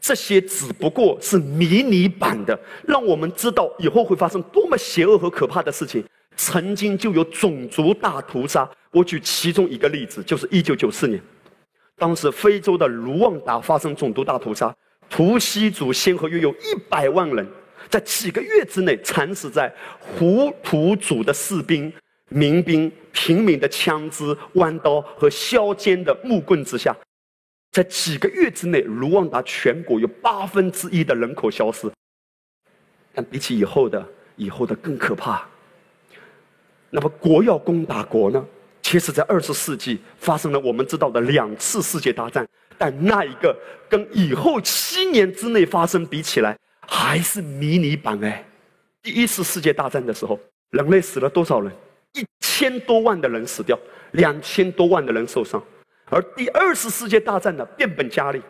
[0.00, 6.04] 这些只不过是迷你版的，让我们知道以后会发生多么邪恶和可怕的事情。
[6.36, 11.20] 曾经就有种族大屠杀，我举其中一个例子，就是一九九四年，
[11.96, 14.74] 当时非洲的卢旺达发生种族大屠杀，
[15.08, 17.46] 图西族先后约有一百万人，
[17.88, 21.92] 在几个月之内惨死在胡图族的士兵、
[22.28, 26.94] 民兵、平民的枪支、弯刀和削尖的木棍之下。
[27.72, 31.90] 在几个月之内，卢旺达全国有八分之一的人口消失。
[33.14, 35.46] 但比起以后的，以后的更可怕。
[36.90, 38.46] 那么国要攻打国呢？
[38.88, 42.46] 其实，在二十世纪发生了我们知道的两次世界大战，
[42.78, 43.52] 但那一个
[43.88, 46.56] 跟以后七年之内发生比起来，
[46.86, 48.44] 还是迷你版哎。
[49.02, 50.38] 第一次世界大战的时候，
[50.70, 51.72] 人类死了多少人？
[52.12, 53.76] 一千多万的人死掉，
[54.12, 55.60] 两千多万的人受伤。
[56.08, 58.40] 而第二次世界大战呢，变本加厉，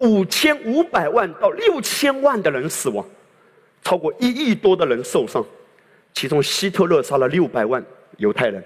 [0.00, 3.02] 五千五百万到六千万的人死亡，
[3.82, 5.42] 超过一亿多的人受伤，
[6.12, 7.82] 其中希特勒杀了六百万
[8.18, 8.62] 犹太人。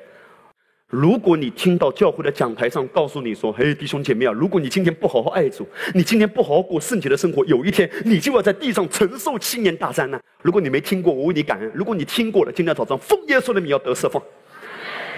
[0.93, 14.23] 如果你听到教会的讲台上告诉你说：“嘿，弟兄姐妹啊，如果你今天不好好爱主，你今天不好好过圣洁的生活，有一天你就要在地上承受七年大灾难。”如果你没听过，我为你感恩；如果你听过了，今天早上奉耶稣的名要得释放。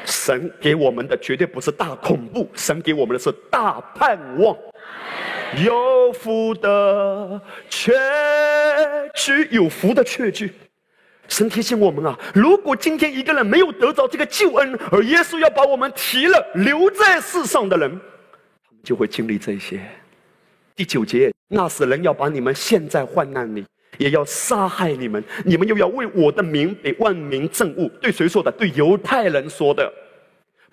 [0.04, 4.56] 神给我们的绝对不是大恐怖，神给我们的是大盼望。
[5.64, 7.92] 有福的确
[9.16, 10.52] 据，有福的确据。
[11.28, 19.80] 神提醒我们啊，如果今天一个人没有得到这个救恩，而耶稣要把我们提了留在世上的人，他们就会经历这些。
[20.76, 23.64] 第九节，那时人要把你们陷在患难里。
[23.96, 27.88] 也要杀害你们，你们又要为我的名被万民憎恶。
[28.00, 28.50] 对谁说的？
[28.50, 29.88] 对犹太人说的，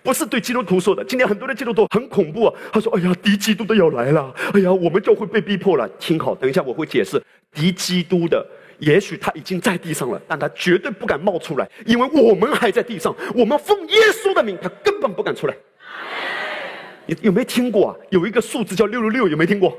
[0.02, 1.04] 不是对基督徒说的。
[1.04, 2.54] 今天很多的基督徒很恐怖啊！
[2.72, 4.34] 他说：“哎呀，敌基督的要来了！
[4.54, 7.22] 哎呀，我们就会被逼迫了。”听好，等一下我会解释。
[7.54, 8.44] 敌基督的，
[8.82, 13.14] 也许他已经在地上了，但他绝对不敢冒出来，因为我们还在地上。
[13.32, 15.54] 我们奉耶稣的名，他根本不敢出来。
[17.06, 17.96] 你有没有听过啊？
[18.10, 19.78] 有一个数字叫六六六，有没有听过？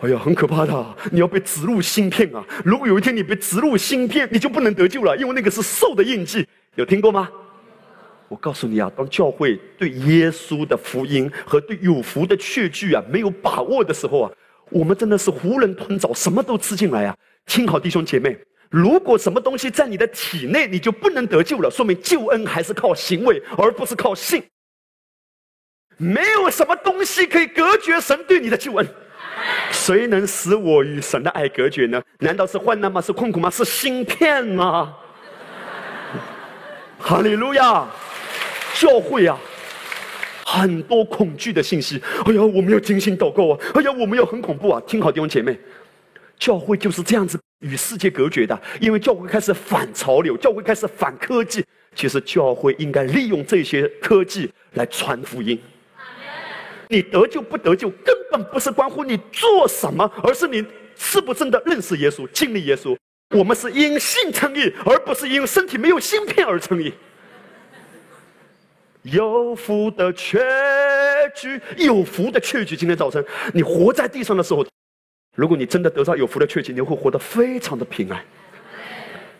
[0.00, 0.96] 哎呀，很可怕的！
[1.12, 2.44] 你要被植入芯片啊！
[2.64, 6.44] 如果有一天你被植入芯片，你就不能得救了，因为那个是兽的印记。
[6.74, 7.28] 有听过吗？
[8.28, 14.30] 我告诉你啊，当教会对耶稣的福音和对有福的确据啊没有把握的时候啊，
[14.70, 17.16] 我们真的是囫囵吞枣，什么都吃进来啊！
[17.46, 18.36] 听好，弟兄姐妹，
[18.68, 24.42] 如果什么东西在你的体内，你就不能得救了，说明救恩还是靠行为，而不是靠信。
[25.96, 28.86] 没有什么东西可以隔绝神对你的救恩。
[29.70, 32.02] 谁能使我与神的爱隔绝呢？
[32.18, 33.00] 难道是患难吗？
[33.00, 33.48] 是困苦吗？
[33.48, 34.94] 是芯片吗？
[36.98, 37.86] 哈利路亚！
[38.74, 39.38] 教会啊，
[40.44, 42.02] 很多恐惧的信息。
[42.26, 43.60] 哎呀，我们要精心祷告啊！
[43.74, 44.82] 哎呀，我们要很恐怖啊！
[44.86, 45.58] 听好，弟兄姐妹，
[46.38, 51.64] 教会就是这样子与世界隔绝的，因为教会开始反潮流，教会开始反科技。
[51.94, 55.58] 其实教会应该利用这些科技来传福音。
[56.88, 60.64] 你得救不得救，根本不是关乎你做什么，而是你
[60.94, 62.96] 是不是真的认识耶稣、经历耶稣。
[63.30, 66.92] 我们是因信称义，而不是因身体没有芯片而称义。
[69.02, 70.38] 有福的确
[71.34, 72.76] 据，有福的确据。
[72.76, 73.24] 今天早晨
[73.54, 74.64] 你活在地上的时候，
[75.36, 78.20] 如果你真的得到有福的确据，你会活得非常的平安，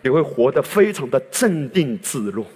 [0.03, 2.47] 你会活得非常的镇定自若，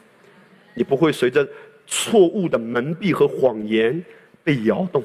[0.74, 1.44] 你不会随着
[1.88, 4.00] 错误的蒙蔽和谎言。
[4.42, 5.04] 被摇动，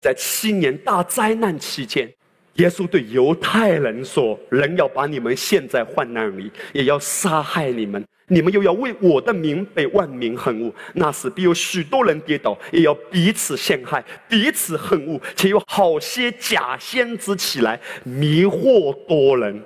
[0.00, 2.10] 在七年大灾难期间，
[2.54, 10.72] 耶稣对犹太人说：“人要把你们陷在患难里，也要杀害你们，你们又要为我的名被万民恨恶。
[10.94, 19.62] 那时必有许多人跌倒，也要彼此陷害，彼此恨恶，且有好些假先知起来迷惑多人。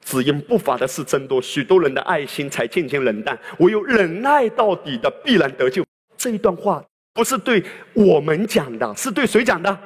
[0.00, 3.36] 只因不法的事增多，许多人的爱心才渐渐冷淡。
[3.58, 5.84] 唯有忍耐到底的，必然得救。”
[6.16, 6.84] 这一段话。
[7.12, 9.78] 不是对我们讲的，是对谁讲的？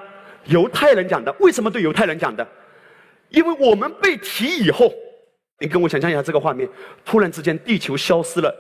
[0.47, 1.33] 犹太人讲的。
[1.39, 2.45] 为什么对犹太人讲的？
[3.29, 4.93] 因为我们被提以后，
[5.61, 6.69] 你跟我想象一下这个画面：
[7.05, 8.53] 突然之间，地球消失了，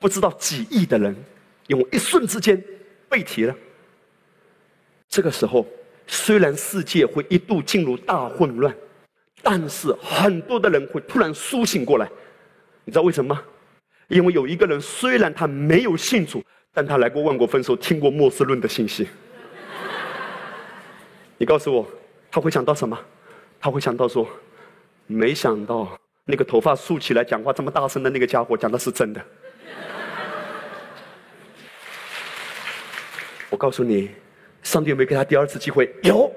[0.00, 1.14] 不知道几亿的人，
[1.68, 2.60] 用一瞬之间
[3.08, 3.54] 被提了。
[5.08, 5.64] 这个时候，
[6.06, 8.74] 虽然世界会一度进入大混乱，
[9.42, 12.10] 但是很多的人会突然苏醒过来。
[12.84, 13.42] 你知道为什么吗？
[14.08, 16.42] 因为有一个人，虽然他没有信主。
[16.78, 19.08] 但他来过万国分手，听过末世论的信息。
[21.38, 21.88] 你告诉我，
[22.30, 22.98] 他会想到什么？
[23.58, 24.28] 他会想到说，
[25.06, 25.98] 没想到
[26.28, 29.24] 那个头发竖起来、讲话这么大声的那个家伙讲的是真的。
[33.48, 34.10] 我告诉你，
[34.64, 35.88] 上帝有没有给他第二次机会？
[36.02, 36.30] 有。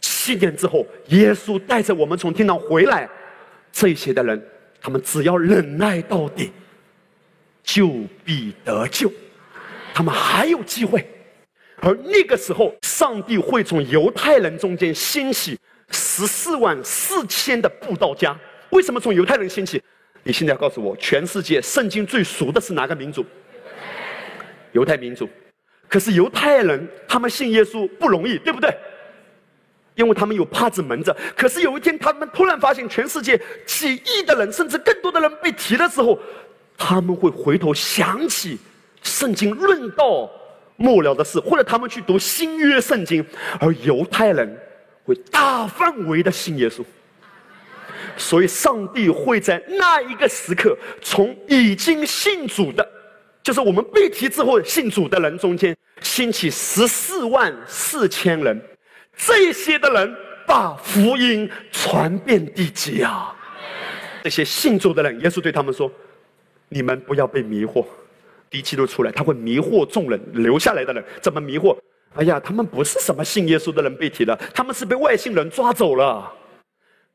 [0.00, 3.06] 七年之后，耶稣带着我们从天堂回来，
[3.70, 4.42] 这些的人，
[4.80, 6.50] 他们只要忍耐到底，
[7.62, 7.88] 就
[8.24, 9.12] 必得救。
[9.92, 11.06] 他们还有机会。
[11.82, 15.58] 而那个时候，上帝会从犹太人中间兴起
[15.90, 18.34] 十四万四千的布道家。
[18.70, 19.82] 为什么从犹太人兴起？
[20.22, 23.24] 你现在告诉我，全世界圣经最熟的是哪个民族？
[24.72, 25.28] 犹太民族。
[25.88, 28.70] 可是犹太人他们信耶稣不容易，对不对？
[29.96, 31.14] 因为他们有帕子蒙着。
[31.36, 36.18] 可是有一天，他们突然发现，全世界几亿的人，甚至更多的人被提的时候，
[36.78, 38.58] 他们会回头想起
[39.02, 40.30] 圣经论道
[40.76, 43.24] 末了的事，或者他们去读新约圣经，
[43.58, 44.56] 而犹太人
[45.04, 46.84] 会大范围的信耶稣。
[48.20, 52.86] 所以，上帝会在那一个时刻，从已经信主的，
[53.42, 58.60] 就是我们被提之后信主的人中间，兴起十四万四千人。
[59.16, 60.14] 这些的人
[60.46, 63.34] 把福音传遍地极啊！
[64.22, 65.90] 这些信主的人，耶稣对他们说
[66.68, 67.84] ：“你们不要被迷惑，
[68.50, 70.20] 第七都出来，他会迷惑众人。
[70.34, 71.74] 留下来的人怎么迷惑？
[72.16, 76.30] 哎呀，他们不是什么信耶稣的人被提了，他们是被外星人抓走了。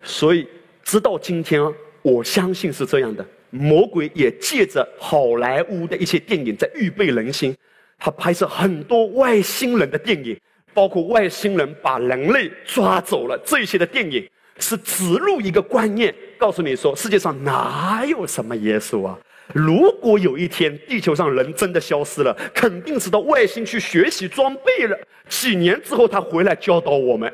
[0.02, 0.48] 所以。”
[0.86, 1.62] 直到今天，
[2.04, 3.26] 我相信是这样的。
[3.50, 7.56] 魔鬼也借着好莱坞的一些电影在预备人心，
[7.98, 10.40] 他拍摄很多外星人的电影，
[10.74, 14.28] 包括外星人把人类抓走了这些的电影，
[14.60, 19.18] 是植入一个观念，告诉你说世界上哪有什么耶稣啊？
[19.54, 27.32] 如果有一天地球上人真的消失了，肯定是到外星去学习装备了，几年之后他回来教导我们，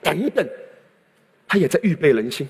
[0.00, 0.48] 等等。
[1.48, 2.48] 他也在预备人心。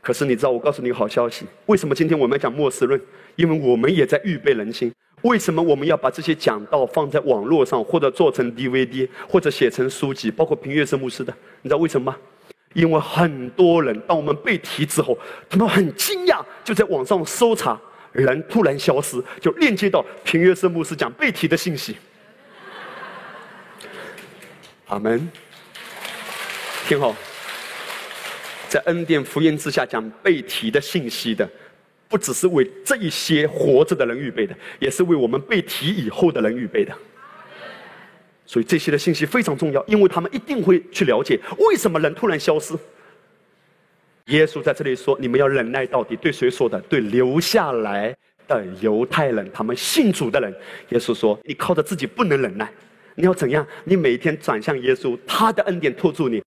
[0.00, 3.00] 可是你知道，我告诉你个好消息：为什么今天我们要讲末世论？
[3.36, 4.92] 因为我们也在预备人心。
[5.22, 10.30] 为什么我们要把这些讲道放在网络上，或者做成 DVD，或者写成书籍？
[10.30, 12.18] 包括平月生牧师的，你知道为什么吗？
[12.74, 15.18] 因为很多人当我们被提之后，
[15.48, 17.80] 他们很惊讶，就在网上搜查，
[18.12, 21.96] 人突然消失，就链接到平月生牧师讲被提的信息。
[24.88, 25.26] 阿门。
[26.86, 27.16] 听好。
[28.74, 31.48] 在恩典福音之下讲被提的信息的，
[32.08, 36.92] 不只是为这一些活着的人预备的，也是为我们被提以后的人预备的。
[38.44, 42.74] 所以这些的信息非常重要，因为他们一定会去了解为什么人突然消失。
[44.24, 46.80] 耶稣在这里说：“你们要忍耐到底。”对谁说的？
[46.88, 48.12] 对留下来
[48.48, 50.52] 的犹太人，他们信主的人。
[50.88, 52.68] 耶稣说：“你靠着自己不能忍耐，
[53.14, 53.64] 你要怎样？
[53.84, 56.42] 你每天转向耶稣，他的恩典托住你。”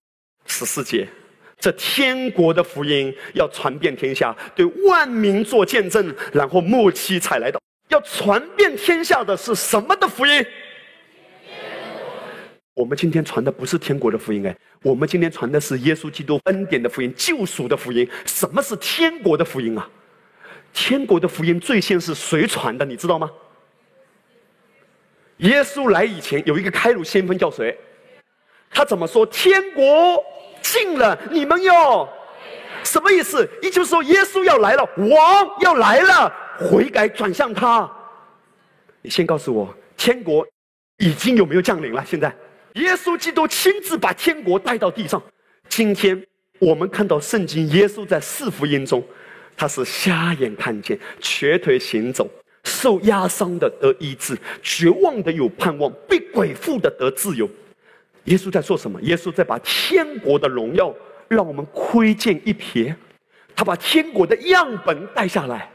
[0.45, 1.07] 十四节。
[1.59, 7.59] 这天国的福音要传遍天下，对万民做见证，然后末期才来到。
[7.89, 10.45] 要传遍天下的是什么的福音？
[12.75, 18.07] 我们今天传的不是天国的福音，哎，我们今天传的是耶稣基督恩典的福音、救赎的福音。
[18.25, 19.89] 什么是天国的福音啊？
[20.73, 22.85] 天国的福音最先是谁传的？
[22.85, 23.31] 你知道吗？
[25.37, 27.75] 耶稣来以前，有一个开路先锋叫谁？
[28.69, 29.25] 他怎么说？
[29.25, 30.23] 天国。
[30.67, 32.07] 信了，你们要
[32.83, 33.49] 什么意思？
[33.61, 37.89] 也就是说，耶稣要来了，王要来了，悔改转向他。
[39.01, 40.45] 你先告诉我，天国
[40.97, 42.03] 已经有没有降临了？
[42.05, 42.35] 现在，
[42.73, 45.21] 耶稣基督亲自把天国带到地上。
[45.69, 46.21] 今天
[46.59, 49.01] 我们看到圣经，耶稣在四福音中，
[49.55, 52.29] 他是瞎眼看见，瘸腿行走，
[52.65, 57.49] 受压伤的得医治，绝望的有盼望，被鬼附的得自由。
[58.27, 59.01] 耶稣在做什么？
[59.01, 60.93] 耶稣在把天国的荣耀
[61.27, 62.95] 让我们窥见一瞥，
[63.55, 65.69] 他把天国的样本带下来。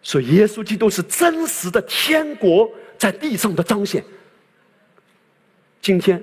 [0.00, 4.04] 所以，耶稣基督是真实的天国在地上的彰显。
[5.82, 6.22] 今天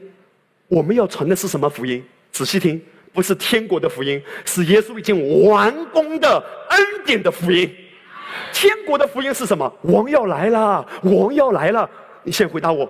[0.69, 2.01] 我们要传的是什么福音？
[2.31, 7.69] 仔细听，不是天国的福音，是耶稣已经完工的恩典的福音。
[8.53, 9.71] 天国的福音是什么？
[9.81, 11.89] 王要来了，王要来了。
[12.23, 12.89] 你先回答我。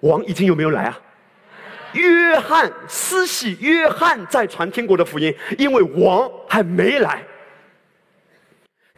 [0.00, 1.00] 王已经有没有来啊？
[1.92, 7.22] 约翰施洗，约翰在传天国的福音，因为王还没来。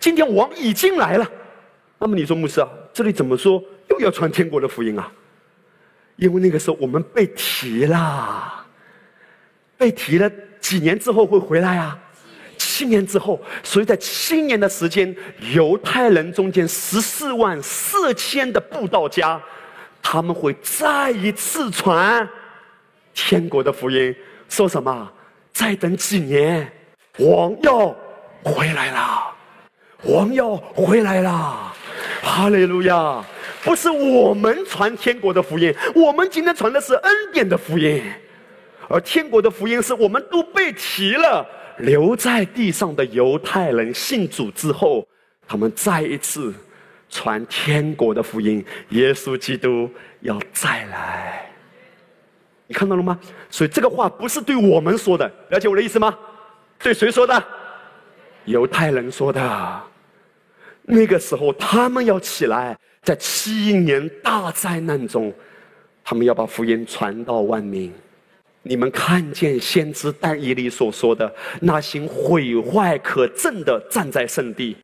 [0.00, 1.30] 今天王已经来了，
[1.98, 5.12] 那么你说牧师啊，这里怎么说又要传天国的福音啊？
[6.16, 8.66] 因为那个时候我们被提了，
[9.76, 10.28] 被提了
[10.60, 11.96] 几年之后会回来啊？
[12.56, 15.14] 七年之后，所以在七年的时间，
[15.54, 19.40] 犹太人中间十四万四千的布道家。
[20.02, 22.28] 他们会再一次传
[23.14, 24.14] 天国的福音，
[24.48, 25.12] 说什么？
[25.52, 26.70] 再等几年，
[27.18, 27.94] 王要
[28.44, 29.34] 回来了，
[30.04, 31.72] 王要回来了，
[32.22, 33.24] 哈利路亚！
[33.64, 38.02] 不是我们传天国的福音，我们今天传的是恩典的福音，
[38.88, 41.44] 而天国的福音是我们都被提了。
[41.78, 45.06] 留在地上的犹太人信主之后，
[45.46, 46.52] 他们再一次
[47.08, 49.90] 传天国的福音，耶稣基督
[50.20, 51.50] 要再来。
[52.66, 53.18] 你看到了吗？
[53.48, 56.16] 所以这个话不是对我们说的，了解我的意思吗？
[56.78, 57.42] 对谁说的？
[58.44, 59.82] 犹太人说的。
[60.82, 65.32] 那个时候他们要起来，在七年大灾难中，
[66.04, 67.92] 他们要把福音传到万民。
[68.62, 74.76] 你们看见先知但以理所说的那行毁坏可憎的站在圣地，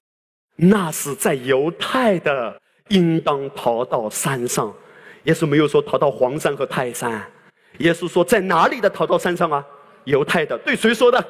[0.57, 4.73] 那是在犹太的，应当逃到山上。
[5.25, 7.23] 耶稣没有说逃到黄山和泰山，
[7.79, 9.65] 耶稣说在哪里的逃到山上啊？
[10.05, 11.25] 犹太的，对谁说的？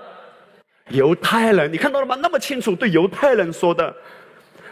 [0.91, 2.17] 犹太人，你看到了吗？
[2.17, 3.95] 那么清楚，对犹太人说的。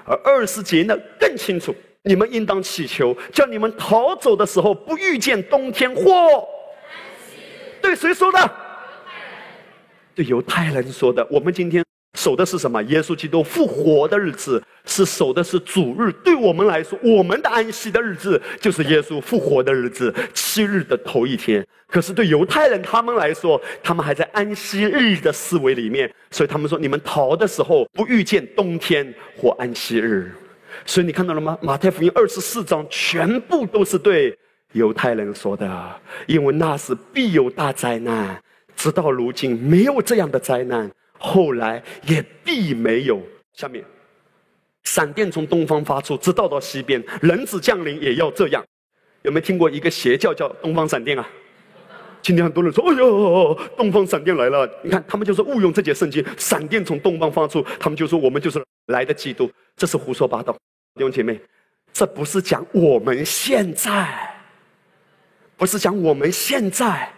[0.04, 6.02] 而二十节呢更清楚，你们应当祈求，叫你们逃走的时候不遇见冬天或。
[7.80, 8.50] 对谁说的？
[10.14, 11.24] 对犹太人说的。
[11.30, 11.84] 我们今天
[12.22, 12.80] 守的是什么？
[12.84, 16.12] 耶稣基督复活的日子，是守的是主日。
[16.24, 21.66] 对我们来说，我们的安息的日子就是耶稣复活的日子，七日的头一天。
[21.88, 30.30] 可是对犹太人他们来说，他们还在安息日的思维里面，所以他们说：你们逃的时候不遇见冬天或安息日。
[30.86, 31.58] 所以你看到了吗？
[31.60, 34.38] 马太福音二十四章全部都是对。
[34.74, 35.68] 犹太人说的，
[36.26, 38.40] 因为那是必有大灾难，
[38.76, 40.90] 直到如今没有这样的灾难，
[41.22, 43.22] 后来也必没有。
[43.54, 43.84] 下面，
[44.84, 48.64] 闪电从东方发出，直到到西边，人子降临也要这样。
[49.22, 51.28] 有没有听过一个邪教叫东方闪电啊？
[52.22, 60.52] 今天很多人说：“哎呦，东方闪电来了！”你看，他们就是误用这节圣经，闪电从东方发出，他们就说我们就是来的基督，这是胡说八道。
[60.94, 61.40] 弟兄姐妹，
[61.92, 64.08] 这不是讲我们现在。
[65.56, 67.12] 不是讲我们现在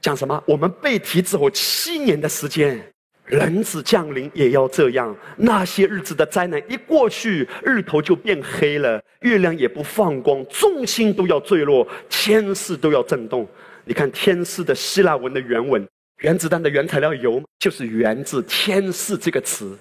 [0.00, 0.42] 讲什么？
[0.46, 2.92] 我们被提之后七年的时间，
[3.26, 5.14] 人子降临也要这样。
[5.36, 13.46] 那些日子的灾难一过去，日头就变黑了，月亮也不放光，众星都要坠落，天势都要震动。
[13.84, 15.86] 你看天势的希腊文的原文，
[16.20, 19.76] 原子弹的原材料铀就是源自天势这个词，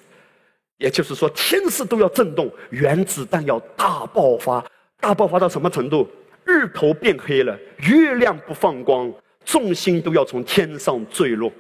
[0.78, 4.64] 也就是说天势都要震动，原子弹要大爆发，
[5.00, 6.08] 大爆发到什么程度？
[6.44, 9.12] 日头变黑了，月亮不放光，
[9.44, 11.52] 众星都要从天上坠落。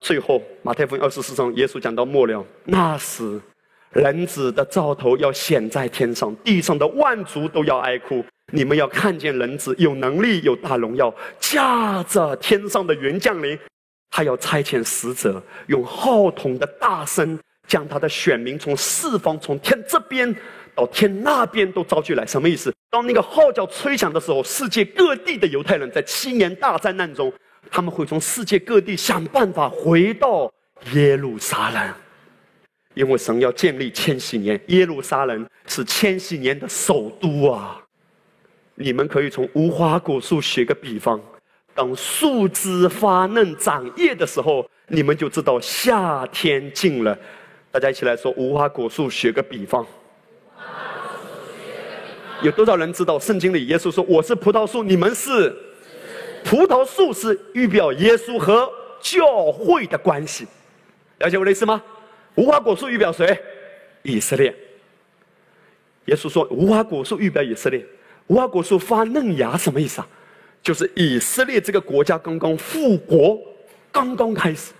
[0.00, 3.40] 最后，马太福音二十四章，耶稣讲到末了，那时，
[3.90, 8.24] 人子的兆头要显在天上，地上的万族都要哀哭。
[8.52, 13.58] 你们要看见人子有能力、有大荣耀，驾着天上的云降临。
[14.10, 20.34] 他要差遣使者，用号筒的大声，将他的选民从四方、从天这边。
[20.74, 22.72] 到天那边都招聚来，什么意思？
[22.90, 27.32] 当那个号角吹响的时候，世界各地的犹太人在七年大灾难中，
[27.70, 30.52] 他们会从世界各地想办法回到
[30.92, 31.94] 耶路撒冷，
[32.94, 37.80] 因为神要建立千禧年，耶路撒冷是千禧年的首都啊！
[38.74, 41.20] 你们可以从无花果树学个比方，
[41.74, 47.18] 当树枝发嫩长叶的时候，你们就知道夏天近了。
[47.70, 49.86] 大家一起来说，无花果树学个比方。
[52.42, 55.56] 有多少人知道圣经里耶稣说：“我是葡萄树，你们是
[56.46, 58.70] 葡萄树，是预表耶稣和
[59.00, 60.46] 教会的关系。”
[61.18, 61.82] 了解我的意思吗？
[62.36, 63.36] 无花果树预表谁？
[64.04, 64.54] 以色列。
[66.04, 67.84] 耶稣说：“无花果树预表以色列，
[68.28, 70.06] 无花果树发嫩芽什么意思啊？
[70.62, 73.36] 就是以色列这个国家刚刚复国，
[73.90, 74.72] 刚刚开始，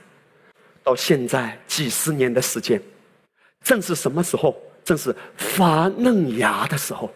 [0.85, 2.81] 到现在几十年的时间，
[3.65, 4.57] 正是什么时候？
[4.85, 7.13] 正是发嫩芽的时候。”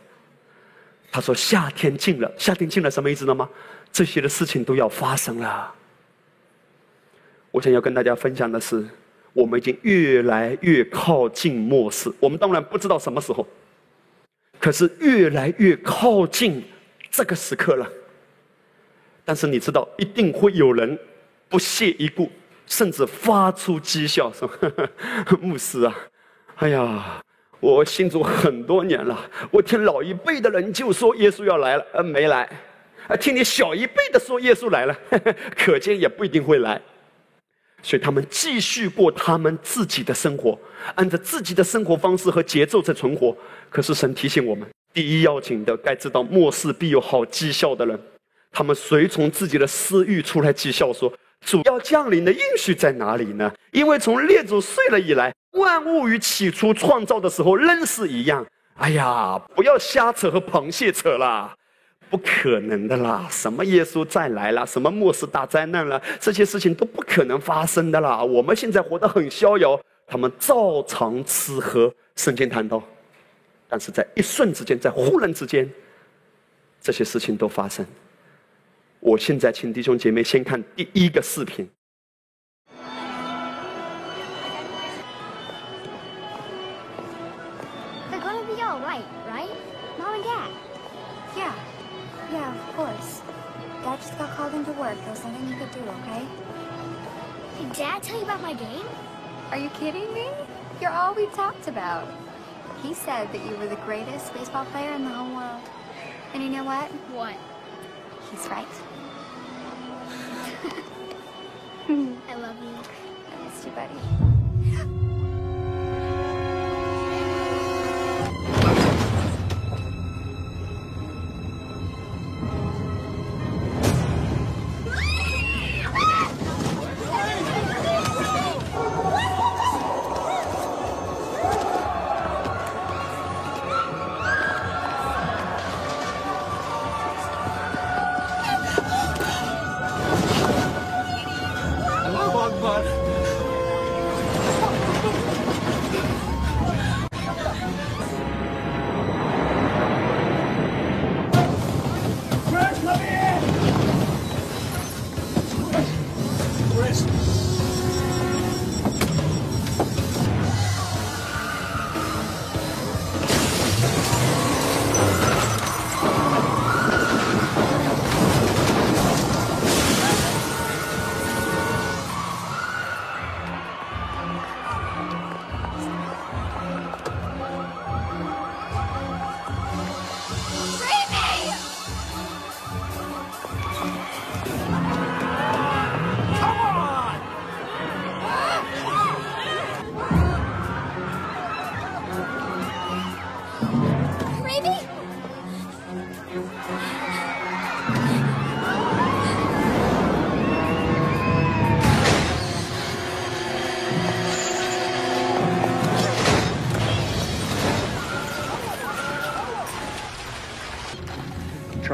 [1.12, 3.48] 他说：“夏天近了，夏天近了，什么意思呢吗？
[3.92, 5.74] 这些的事情都要发生了。
[7.50, 8.86] 我想要跟大家分享的是，
[9.32, 12.10] 我们已经越来越靠近末世。
[12.20, 13.46] 我们当然不知道什么时候，
[14.60, 16.62] 可是越来越靠近
[17.10, 17.90] 这个时刻了。
[19.24, 20.98] 但是你知道，一定会有人
[21.48, 22.30] 不屑一顾，
[22.66, 24.50] 甚至发出讥笑说
[25.40, 25.94] ：‘牧师啊，
[26.56, 27.22] 哎呀！’”
[27.60, 32.48] 我信主很多年了，我听老一辈的人就说耶稣要来了，呃，没来；
[33.10, 34.96] 啊，听你小一辈的说耶稣来了，
[35.58, 36.80] 可见也不一定会来。
[37.82, 40.56] 所以他们继续过他们自己的生活，
[40.94, 43.36] 按照自己的生活方式和节奏在存活。
[43.68, 47.98] 可是神提醒我们，第一要紧的，该知道末世必有好讥笑的人，
[48.52, 51.12] 他们随从自己的私欲出来讥笑说。
[51.46, 53.50] 主要降临的应许在哪里呢？
[53.72, 58.46] 因为从列祖睡了以来，万物与起初创造的时候仍是一样。
[58.74, 61.56] 哎呀，不要瞎扯和螃蟹扯啦，
[62.10, 63.28] 不可能的啦！
[63.30, 68.22] 什么耶稣再来了，什么末世大灾难了，这些事情都不可能发生的啦！
[68.22, 71.92] 我们现在活得很逍遥，他们照常吃喝。
[72.16, 72.82] 圣经谈到，
[73.68, 75.70] 但是在一瞬之间，在忽然之间，
[76.82, 77.86] 这些事情都发生。
[78.98, 81.66] 我现在请弟兄姐妹先看第一个视频。
[95.84, 97.64] Nothing you could do, okay?
[97.64, 98.86] Did Dad tell you about my game?
[99.50, 100.28] Are you kidding me?
[100.80, 102.08] You're all we talked about.
[102.82, 105.60] He said that you were the greatest baseball player in the whole world.
[106.32, 106.90] And you know what?
[107.12, 107.36] What?
[108.30, 108.66] He's right.
[112.28, 112.78] I love you.
[113.32, 114.29] I missed you, buddy.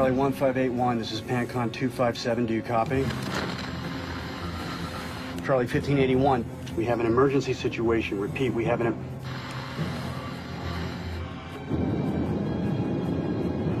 [0.07, 3.03] Charlie 1581, this is Pancon 257, do you copy?
[5.45, 6.45] Charlie 1581,
[6.77, 8.17] we have an emergency situation.
[8.17, 8.93] Repeat, we have an...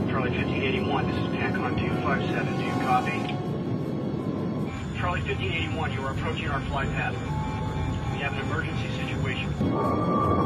[0.09, 3.17] Charlie 1581, this is Pancon 257, do you copy?
[4.99, 7.15] Charlie 1581, you are approaching our flight path.
[8.11, 10.36] We have an emergency situation.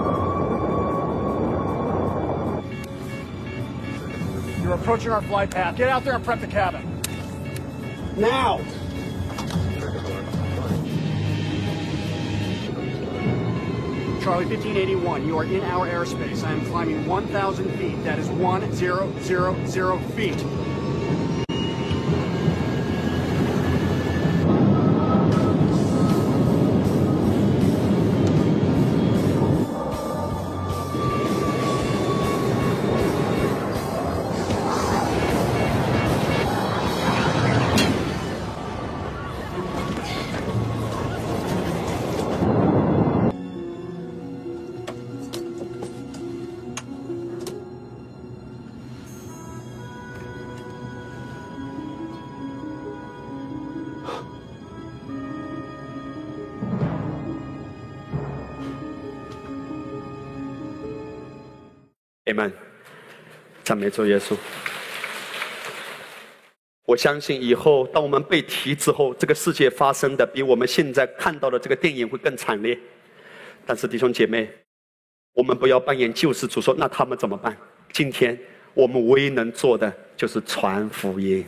[4.81, 5.77] Approaching our flight path.
[5.77, 6.81] Get out there and prep the cabin.
[8.17, 8.57] Now!
[14.21, 16.43] Charlie 1581, you are in our airspace.
[16.43, 18.03] I am climbing 1,000 feet.
[18.03, 20.43] That is 1,000 feet.
[63.81, 64.37] 赞美主耶稣。
[66.85, 72.77] 我相信以后，当我们被提之后，这个世界发生的比我们现在看到的这个电影会更惨烈。
[73.65, 74.47] 但是弟兄姐妹，
[75.33, 77.57] 我们不要扮演救世主，说那他们怎么办？
[77.91, 78.37] 今天
[78.75, 81.43] 我们唯一能做的就是传福音。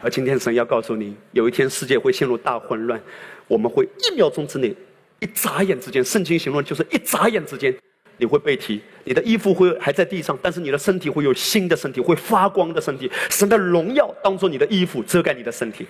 [0.00, 3.02] 而今天神要告诉你，有一天世界会陷入大混乱，
[3.48, 4.72] 我们会一秒钟之内，
[5.18, 7.74] 一眨眼之间，圣经形容就是一眨眼之间。
[8.18, 13.10] 你会被提，你的衣服会还在地上，但是你的身体会有新的身体，会发光的身体。
[13.30, 15.86] 神的荣耀当做你的衣服遮盖你的身体，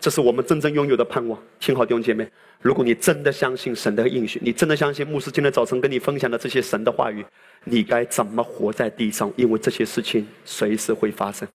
[0.00, 1.38] 这是我们真正拥有的盼望。
[1.60, 2.28] 听好，弟兄姐妹，
[2.60, 7.24] 如果你真的相信神的应许，你真的相信牧师今天早晨跟你分享的这些神的话语，
[7.64, 9.30] 你该怎么活在地上？
[9.36, 11.46] 因为这些事情随时会发生，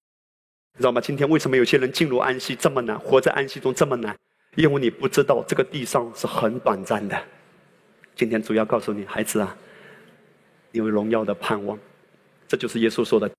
[0.77, 1.01] 知道吗？
[1.01, 4.15] 今天为什么有些人进入安息这么难，活在安息中这么难？
[4.55, 7.17] 因为你不知道这个地上是很短暂的。
[8.15, 9.55] 今天主要告诉你，孩子啊，
[10.71, 11.77] 有荣耀的盼望。
[12.47, 13.29] 这就是耶稣说的：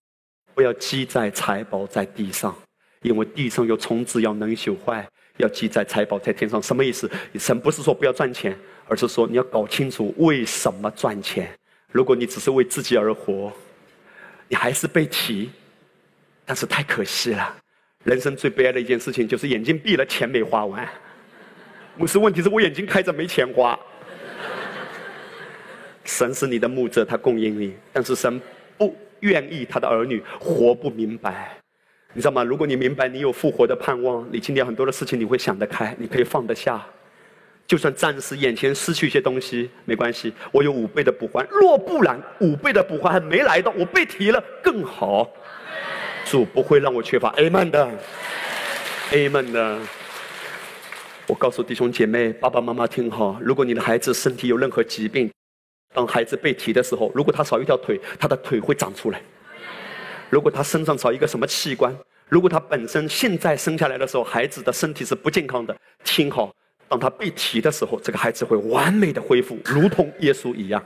[0.54, 2.56] 不要积在财宝在地上，
[3.02, 5.04] 因为地上有虫子要能朽坏；
[5.36, 6.60] 要积在财宝在天上。
[6.62, 7.10] 什么意思？
[7.34, 8.56] 神不是说不要赚钱，
[8.88, 11.48] 而是说你要搞清楚为什么赚钱。
[11.92, 13.52] 如果你只是为自己而活，
[14.48, 15.50] 你还是被提，
[16.44, 17.54] 但是太可惜了。
[18.04, 20.88] 人生最悲哀的一件事情就是眼睛闭了，钱没花完。
[21.96, 23.78] 牧师，问题是我眼睛开着没钱花。
[26.04, 28.40] 神是你的牧者，他供应你，但是神
[28.76, 31.56] 不愿意他的儿女活不明白，
[32.12, 32.42] 你知道吗？
[32.42, 36.84] 如果你明白你有复活的盼望，你今天很多的事情你会想得开，你可以放得下。
[37.64, 41.46] 就算暂时眼前失去一些东西，没关系，我有五倍的补还。
[41.48, 45.30] 若不然，五倍的补还还没来到，我被提了更好。
[46.24, 47.88] 主不会让我缺乏，Amen 的
[49.10, 49.78] ，Amen 的。
[51.28, 55.30] 我告诉弟兄姐妹、爸爸妈妈听好，如果你的孩子身体有任何疾病，
[55.92, 59.18] 当孩子被提的时候，如果他少一条腿，他的腿会长出来；
[60.30, 61.94] 如果他身上少一个什么器官，
[62.28, 66.50] 如果他本身现在生下来的时候，孩子的身体是不健康的，听好。
[66.88, 70.82] 当他被提的时候，这个孩子会完美的恢复，如同耶稣一样。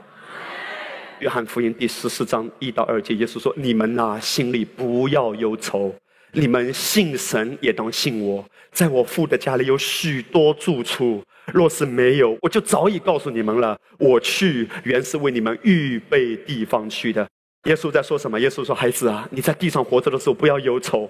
[1.19, 5.93] 约翰福音第十四章一到二节，耶稣说：“你们呐，心里不要忧愁。
[6.33, 8.45] 你们信神，也当信我。
[8.71, 11.23] 在我父的家里有许多住处，
[11.53, 13.79] 若是没有，我就早已告诉你们了。
[13.97, 17.27] 我去，原是为你们预备地方去的。”
[17.65, 18.39] 耶稣在说什么？
[18.39, 21.09] 耶稣说：“孩子啊，你在地上活着的时候，不要忧愁，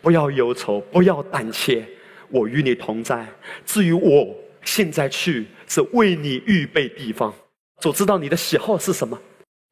[0.00, 1.86] 不要忧愁，不要胆怯。”
[2.30, 3.26] 我与你同在。
[3.64, 7.34] 至于我现在去，是为你预备地方。
[7.80, 9.18] 主知道你的喜好是什么，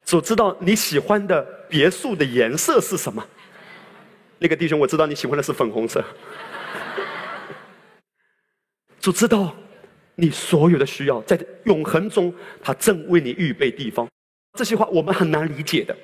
[0.05, 3.23] 主知道你喜欢的别墅的颜色是什么。
[4.39, 6.03] 那个弟兄，我知道你喜欢的是粉红色。
[8.99, 9.55] 主知道
[10.19, 14.07] 你所有的需要，在永恒中，他正为你预备地方。
[14.57, 15.95] 这些话我们很难理解的，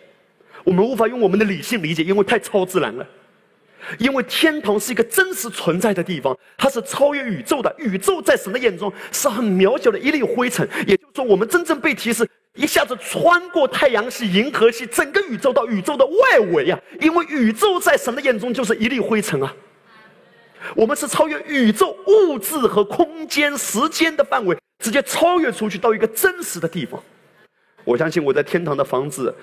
[0.63, 3.05] 我们无法用我们的理性理解，因为太超自然了。
[3.97, 7.75] 因为天堂是一个真实存在的地方，它是超越宇宙的。
[7.79, 10.65] 宇宙在神的眼中是很渺小的一粒灰尘。
[10.87, 16.79] 也就是说，我们真正被提示一下子穿过太阳系、银河系，整个宇宙到宇宙的外围啊！
[17.01, 19.53] 因为宇宙在神的眼中就是一粒灰尘啊。
[20.75, 27.01] 我们是超越宇宙物质和空间、时间的范围，直接超越出去到一个真实的地方。
[27.83, 29.33] 我相信我在天堂的房子，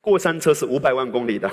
[0.00, 1.50] 过山车是五百万公里的。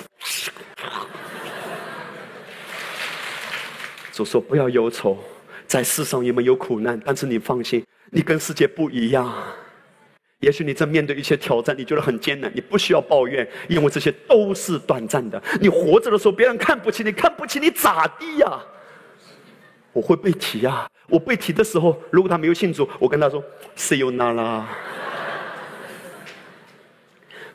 [4.11, 5.17] 主说：“不要忧愁，
[5.65, 9.33] 在世上你们有苦难，但是你放心，你跟世界不一样。
[10.39, 15.41] 也许你正面对一些挑战，你觉得很艰难，你不需要抱怨，因为这些都是短暂的。
[15.61, 18.59] 你活着的时候，别人看不起你，看不起你咋地呀？
[19.93, 20.87] 我会被提呀！
[21.07, 23.43] 我被提的时候，如果他没有信主，我跟他说
[23.75, 24.69] ：‘See you now 啦。’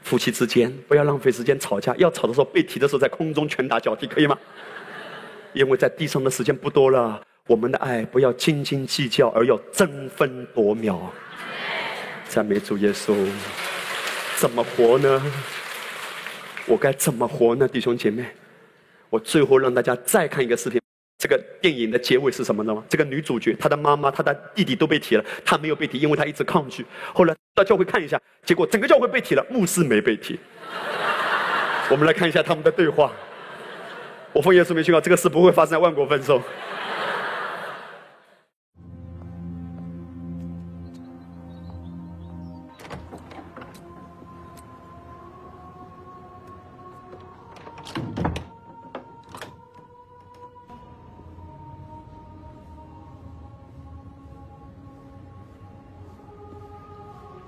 [0.02, 4.38] 夫妻之间不要浪费时间吵架，要吵的时候，被提的时候在空中拳打脚踢，可以吗？”
[5.54, 11.10] 因为在地上的时间不多了，我们的爱不要斤斤计较，而要争分夺秒。
[12.28, 13.14] 赞美主耶稣，
[14.36, 15.32] 怎么活呢？
[16.66, 17.66] 我该怎么活呢？
[17.66, 18.26] 弟兄姐妹，
[19.08, 20.78] 我最后让大家再看一个视频。
[21.18, 22.84] 这个电影的结尾是什么呢？
[22.88, 26.84] 这个女主角，她的妈妈、她的弟弟都被提了，她没有被提，因为她一直抗拒。
[27.14, 30.38] 后来到教会看一下，结果整个教会被提了，牧师没被提。
[31.88, 33.10] 我们来看一下他们的对话。
[34.32, 36.42] 我奉耶稣名宣告，这个事不会发生在万国分手。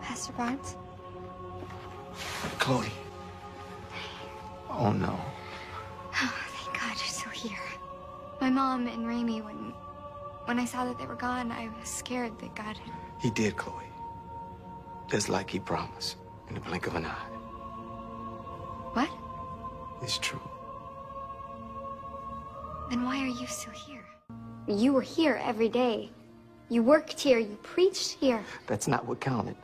[0.08, 0.74] Pastor Barnes?
[2.58, 2.90] Chloe.
[4.70, 5.20] Oh no.
[6.14, 7.58] Oh, thank God you're still here.
[8.40, 9.74] My mom and Raimi, when
[10.46, 12.94] when I saw that they were gone, I was scared that God had...
[13.20, 13.84] He did, Chloe.
[15.10, 16.16] Just like he promised,
[16.48, 17.28] in the blink of an eye.
[18.94, 19.10] What?
[20.02, 20.40] It's true.
[22.88, 24.06] Then why are you still here?
[24.66, 26.10] You were here every day.
[26.70, 28.42] You worked here, you preached here.
[28.66, 29.56] That's not what counted.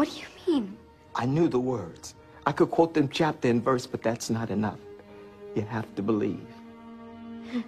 [0.00, 0.78] What do you mean?
[1.14, 2.14] I knew the words.
[2.46, 4.78] I could quote them chapter and verse, but that's not enough.
[5.54, 6.48] You have to believe.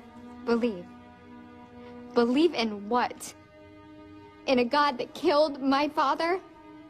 [0.47, 0.87] Believe.
[2.15, 3.35] Believe in what?
[4.47, 6.41] In a God that killed my father?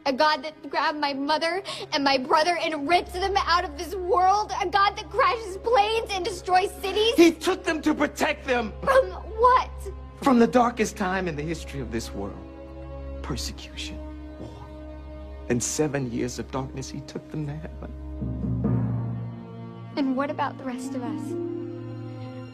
[0.05, 3.95] A God that grabbed my mother and my brother and ripped them out of this
[3.95, 4.53] world?
[4.61, 7.15] A God that crashes planes and destroys cities?
[7.17, 8.71] He took them to protect them.
[8.81, 9.71] From what?
[10.21, 12.47] From the darkest time in the history of this world.
[13.21, 13.99] Persecution,
[15.49, 17.91] In seven years of darkness, he took them to heaven.
[19.95, 21.21] And what about the rest of us?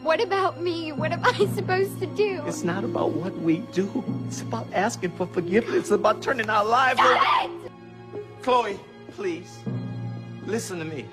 [0.02, 0.92] What about me?
[0.92, 2.42] What am I supposed to do?
[2.46, 4.04] It's not about what we do.
[4.26, 5.76] It's about asking for forgiveness.
[5.76, 7.54] It's about turning our lives Stop over.
[7.66, 8.42] it!
[8.42, 8.80] Chloe,
[9.12, 9.58] please,
[10.46, 11.06] listen to me.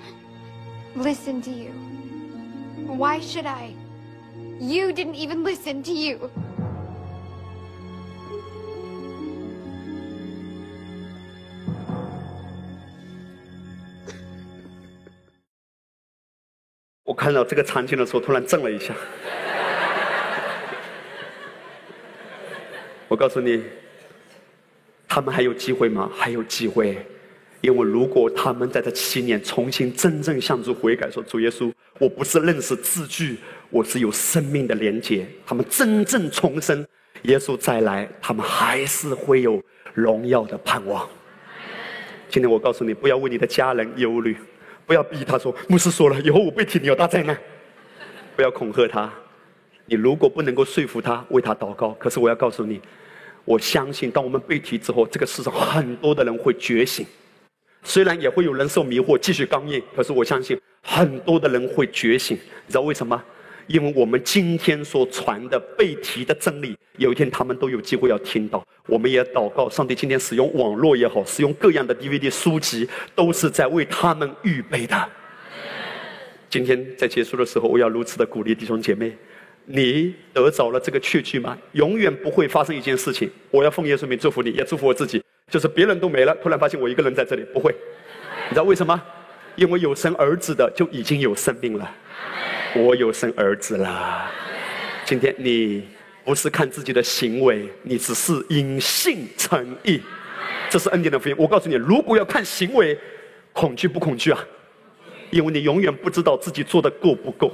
[0.96, 1.70] Listen to you.
[2.86, 3.74] Why should I?
[4.58, 6.30] You didn't even listen to you.
[17.18, 18.94] 看到这个场景的时候，突然震了一下。
[23.08, 23.60] 我告诉你，
[25.08, 26.08] 他们还有机会吗？
[26.16, 27.04] 还有机会，
[27.60, 33.38] 因为如果他们在这七年重新真正向主悔改，说主耶稣，我不是认识字句，
[33.70, 35.26] 我是有生命的连接。
[35.44, 36.86] 他们真正重生，
[37.22, 39.60] 耶稣再来，他们还是会有
[39.92, 41.08] 荣耀的盼望。
[42.28, 44.36] 今天我告诉你，不要为你的家人忧虑。
[44.88, 47.38] 不要逼他说，牧师说了，以后我被提，你有大灾难。
[48.34, 49.12] 不要恐吓他，
[49.84, 51.90] 你如果不能够说服他，为他祷告。
[51.98, 52.80] 可是我要告诉你，
[53.44, 57.04] 我相信，当我们被提之后，这个世上很多的人会觉醒。
[57.82, 62.34] 虽然也会有人受迷惑，继续刚硬，可是我相信很多的人会觉醒。
[62.36, 63.22] 你知道为什么？
[63.68, 68.66] 因为我们今天所传的被提的真理，有一天他们都有机会要听到。
[68.86, 75.08] 我们也祷告，上帝今天使用网络也好，使用各样的 DVD 书籍，都是在为他们预备的。
[76.48, 79.14] 今天在结束的时候，我要如此的鼓励弟兄姐妹：
[79.66, 81.56] 你得着了这个确据吗？
[81.72, 83.30] 永远不会发生一件事情。
[83.50, 87.70] 我要奉耶稣名祝福你，也祝福我自己，就是别人都没了，突然发现我一个人在这里，不会。
[88.48, 88.98] 你知道为什么？
[89.56, 91.94] 因为有生儿子的就已经有生命了。
[92.76, 94.30] 我有生儿子啦。
[95.04, 95.82] 今天你
[96.24, 100.00] 不是看自己的行为，你只是因信诚意，
[100.68, 101.34] 这是恩典的福音。
[101.38, 102.98] 我告诉你，如果要看行为，
[103.52, 104.44] 恐惧不恐惧啊？
[105.30, 107.50] 因为你永远不知道自己做的够不够。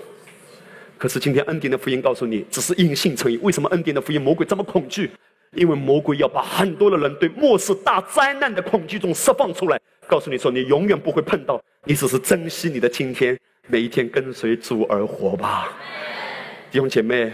[0.99, 3.37] 可是今天恩典的福音告诉你，只是因信诚意。
[3.39, 5.11] 为什么恩典的福音魔鬼这么恐惧？
[5.53, 13.39] 因为魔鬼要把很多的人对末世大灾难的恐惧中释放出来，告诉你说你永远不会碰到，你只是珍惜你的今天。
[13.67, 15.73] 每一天跟随主而活吧，
[16.71, 17.33] 弟兄姐妹，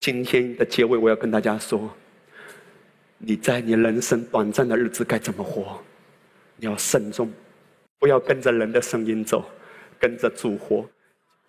[0.00, 1.90] 今天的结尾我要跟大家说：
[3.16, 5.82] 你在你人生短暂的日子该怎么活？
[6.56, 7.32] 你要慎重，
[7.98, 9.42] 不要跟着人的声音走，
[9.98, 10.86] 跟着主活。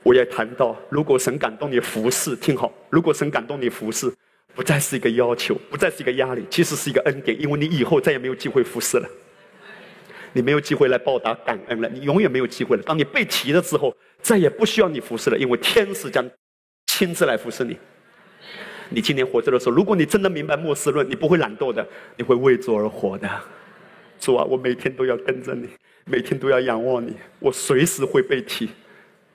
[0.03, 4.09] 我也谈到，如果神感动你服侍，听好，如果神感动你服侍，
[4.55, 9.09] 不再是一个要求，不再是一个压力，其实是一个恩典，因为你以后再也没有机会服侍了。
[10.36, 12.82] 你没有机会来报答感恩了，你永远没有机会了。
[12.84, 16.28] 当你被提了之后，再也不需要你服侍了，因为天使将
[16.88, 17.78] 亲自来服侍你。
[18.89, 23.30] 你今天活着的时候，如果你真的明白末世论，你不会懒惰的，你会为主而活的。
[24.19, 25.67] 主啊，我每天都要跟着你，
[26.05, 28.69] 每天都要仰望你，我随时会被提。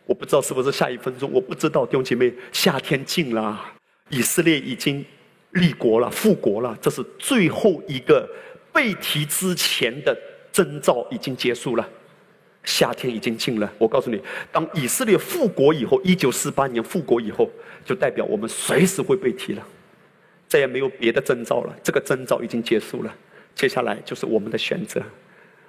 [0.06, 3.62] 我不知道是不是下一分钟，我不知道弟兄姐妹，夏天近了，
[4.08, 5.04] 以色列已经
[5.50, 8.26] 立国了，复国了，这是最后一个
[8.72, 10.16] 被提之前的。
[10.50, 11.88] 征兆已经结束了，
[12.64, 13.72] 夏天已经近了。
[13.78, 14.20] 我告诉你，
[14.52, 17.50] 当以色列复国以后，一九四八年复国以后，
[17.84, 19.66] 就代表我们随时会被提了，
[20.46, 21.74] 再也没有别的征兆了。
[21.82, 23.14] 这个征兆已经结束了，
[23.54, 25.02] 接下来就是我们的选择。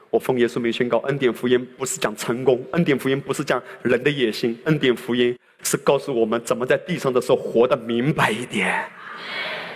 [0.10, 8.84] 我奉耶稣名宣告：恩典福音不是讲成功，恩典福音不是讲人的野心，恩典福音是告诉我们怎么在地上的时候活得明白一点，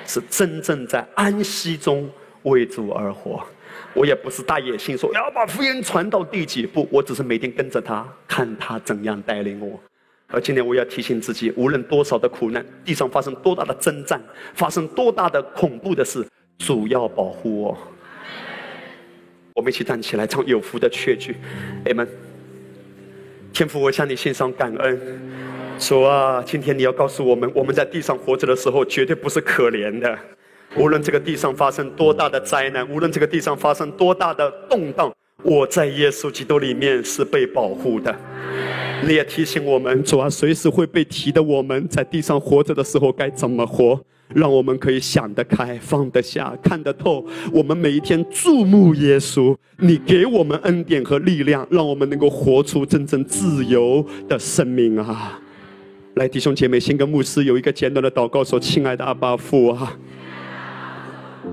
[0.07, 2.09] 是真正在安息中
[2.41, 3.45] 为主而活。
[3.93, 6.87] 我也不是大野心，说要把福音传到第几步。
[6.91, 9.79] 我只是每天跟着他，看他怎样带领我。
[10.27, 14.19] 而今天我要提醒自己，无论多少的苦难，地上发生多大的征战，
[14.55, 16.25] 发生多大的恐怖的事，
[16.57, 17.77] 主要保护我。
[19.53, 21.35] 我们一起站起来唱有福的确句
[21.85, 22.07] ，amen。
[23.53, 25.21] 天父，我向你献上感恩。
[25.77, 30.17] 主啊，今天你要告诉我们，我们在地上活着的时候，绝对不是可怜的。
[30.75, 35.13] 无论这个地上发生多大的灾难，无论这个地上发生多大的动荡，
[35.43, 38.15] 我在耶稣基督里面是被保护的。
[39.05, 43.99] 你也提醒我们，主啊，随时会被提的我们在地上活着的时候该怎么活，
[44.33, 47.23] 让我们可以想得开、放得下、看得透。
[47.51, 55.39] 我们每一天注目耶稣，你给我们恩典和力量，让我们能够活出真正自由的生命啊！
[56.15, 59.95] 来，弟兄姐妹，先跟牧师有一个简短的祷告，说：“亲爱的阿爸父啊。”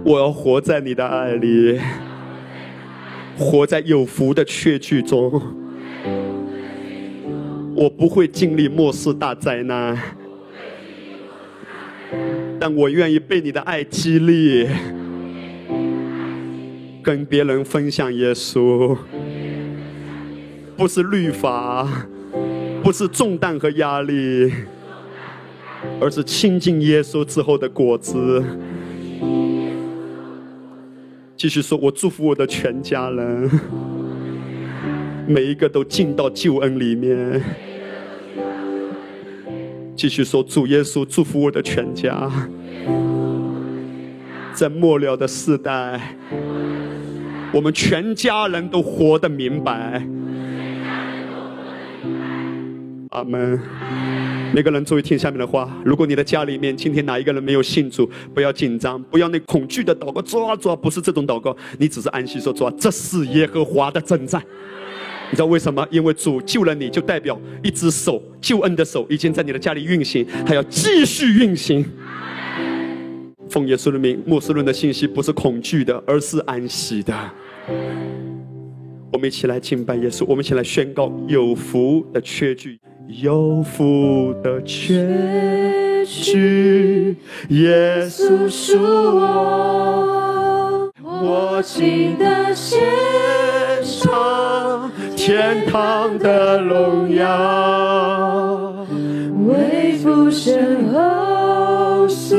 [0.05, 1.79] 我要活在你的爱里，
[3.37, 5.41] 活在有福的确据中。
[7.75, 9.99] 我不会经历末世大灾难，
[12.59, 14.69] 但我愿意被你的爱激励，
[17.03, 18.97] 跟别人分享耶稣，
[20.77, 21.89] 不是律法，
[22.83, 24.53] 不是重担和压力，
[26.01, 28.45] 而是亲近耶稣之后的果子。
[31.41, 33.51] 继续说，我祝福我的全家人，
[35.27, 37.43] 每一个都进到救恩里面。
[39.97, 42.31] 继续说，主耶稣祝福我的全家，
[44.53, 46.15] 在末了的世代，
[47.55, 50.07] 我们全家人都活得明白。
[53.13, 53.59] 阿门。
[54.53, 64.43] 每个人注意听下面的话：如果你的家里面今天哪一个人没有信主，不要紧张，不要那恐惧的祷告，抓啊主啊，不是这种祷告，你只是安息说抓，这是耶和华的征战。
[65.31, 65.87] 你知道为什么？
[65.91, 71.85] 因为主救了你，就代表一只手救恩的手已经在你的家里运行，还要继续运行。
[73.49, 77.15] 奉耶稣的名，穆斯论的信息不是恐惧的，而是安息的。
[79.13, 82.81] 我们一起来敬拜耶稣，我们一起来宣告有福的缺据。
[83.19, 87.17] 有福的确据，
[87.49, 89.29] 耶稣是我，
[91.05, 92.81] 我心的献
[93.83, 98.87] 上，天堂的荣耀，
[99.49, 102.37] 为父神后世，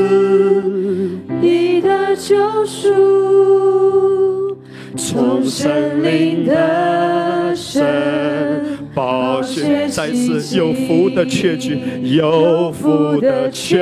[1.40, 4.56] 你的救赎，
[4.96, 8.71] 从神灵的神。
[8.94, 13.78] 宝血再次有福的确据，有福的确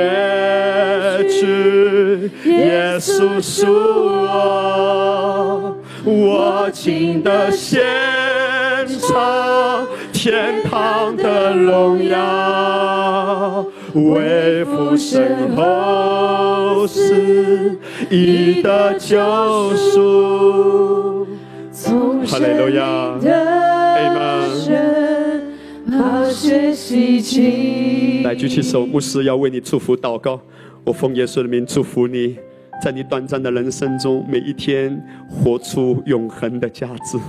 [1.27, 7.83] 据，耶稣是我，我敬的献
[8.87, 17.77] 唱，天堂的荣耀，为父身后世
[18.09, 19.19] 已的救
[19.75, 21.27] 赎，
[21.73, 22.71] 从神灵的
[23.19, 23.80] 神。
[28.23, 30.39] 来举起手，牧师要为你祝福祷告。
[30.83, 32.37] 我奉耶稣的名祝福你，
[32.81, 34.99] 在你短暂的人生中，每一天
[35.29, 37.19] 活出永恒的价值。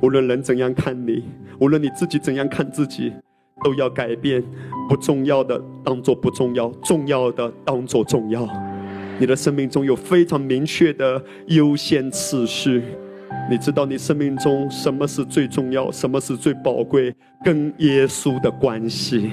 [0.00, 1.24] 无论人怎样看你，
[1.58, 3.12] 无论你自己怎样看自己，
[3.62, 4.42] 都要改变。
[4.88, 8.46] 不重要的当做不重要，重要的当做重要。
[9.18, 12.82] 你的生命中有非常明确的优先次序。
[13.50, 17.14] 你知道你生命中什么是最重要，什么是最宝贵，
[17.44, 19.30] 跟耶稣的关系。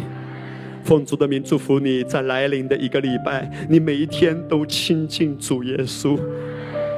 [0.84, 6.20] 奉主的名祝福你在来临的一个礼拜，你每一天都亲近主耶稣。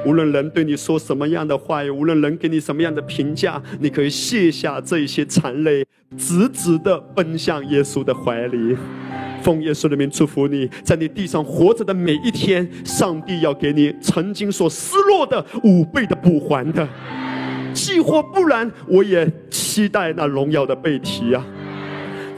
[0.06, 5.86] 无论人对你说什么样的话语，无论人给你什么样的评价，你可以卸下这些残泪，
[6.16, 8.76] 直直的奔向耶稣的怀里。
[9.44, 16.88] 奉耶稣的名祝福你，在你地上活着的每一天，上帝要给你曾经所失落的五倍的补还的。
[17.74, 21.44] 计或不然，我也期待那荣耀的背提啊！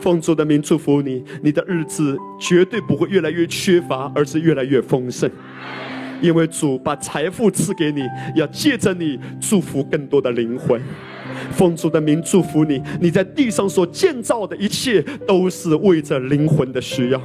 [0.01, 5.31] 奉主的名祝福你，你的日子绝对不会越来越缺乏，而是越来越丰盛。
[6.21, 8.03] 因为主把财富赐给你，
[8.35, 10.81] 要借着你祝福更多的灵魂。
[11.53, 17.21] 奉主的名祝福你，你在地上所建造的一切都是为着灵魂的需要。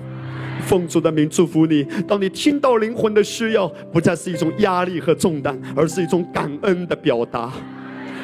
[0.66, 7.52] 奉主的名祝福你，当你听到灵魂的需要，不再是一种压力和重担，而是一种感恩的表达。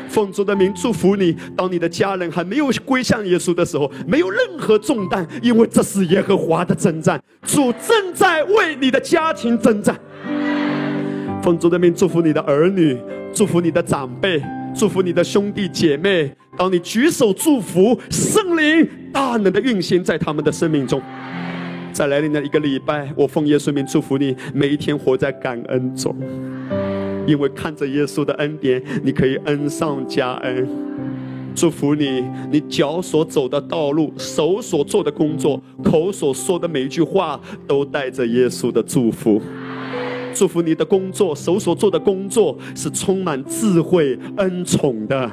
[0.08, 10.00] 奉主的名祝福你，当你的家人还没有归向耶稣的时候，没有任何重担，因为这是耶和华的征战，主正在为你的家庭征战。
[11.42, 12.98] 奉主的名祝福你的儿女，
[13.34, 14.42] 祝福你的长辈。
[14.78, 21.02] 祝福你的兄弟姐妹，当你举手祝福，圣灵大能的运行在他们的生命中。
[21.92, 26.16] 在来临的一个礼拜，我奉耶稣名祝福你，每一天活在感恩中，
[27.26, 30.68] 因为看着耶稣的恩典，你可以恩上加恩。
[31.56, 39.42] 祝福你，你脚所走的道路，手所做的工作，口所说的每一句话，都带着耶稣的祝福。
[40.38, 45.28] 祝福你的工作，手所做的工作是充满智慧、恩宠的。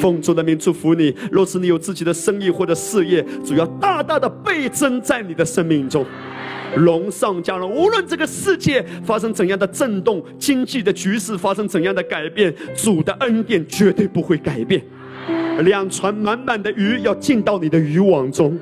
[0.00, 1.14] 奉主的名祝福你。
[1.30, 6.04] 若是你有自己的生意或者事业，主要大大的倍增在你的生命中，
[6.78, 7.70] 龙上加龙。
[7.72, 14.82] 无论这个世界发生怎样的震动，经济的局势发生怎样的改变，主的恩典绝对不会改变。
[15.60, 18.58] 两船满满的鱼要进到你的渔网中。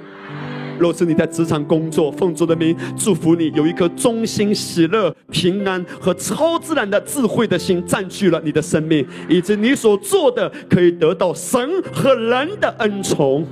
[0.78, 11.60] 若是你在职场工作，奉主的名祝福你，有一颗忠心、喜乐、平安和超自然的智慧的心占据了你的生命，以及你所做的可以得到神
[11.92, 13.46] 和人的恩宠。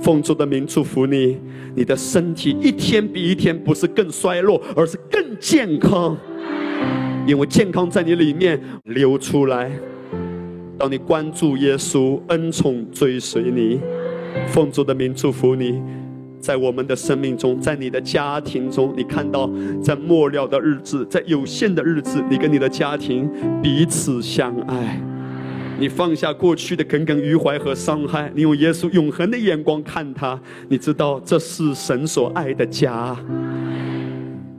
[0.00, 1.38] 奉主的名祝福你，
[1.74, 6.16] 你的身体一天比一天不是更衰弱，而是更健康。
[7.26, 9.72] 因为健康在你里面流出来。
[10.76, 13.80] 当你关注耶稣，恩宠追随你，
[14.48, 15.80] 奉主的名祝福你，
[16.44, 19.50] 在我们的生命中，在你的家庭中，你看到
[19.82, 23.26] 在末了的日子，在有限的日子，你跟你的家庭
[23.62, 25.00] 彼此相爱。
[25.80, 30.38] 你放下过去的耿耿于怀和伤害，你用耶稣永恒的眼光看他，
[30.68, 33.16] 你知道这是神所爱的家。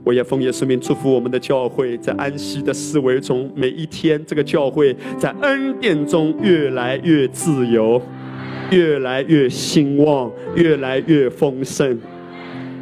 [0.02, 8.02] 我也奉耶稣名祝福我们的教会，在安息的思维中，每一天这个教会在恩典中越来越自由，
[8.70, 11.98] 越来越兴旺，越来越丰盛。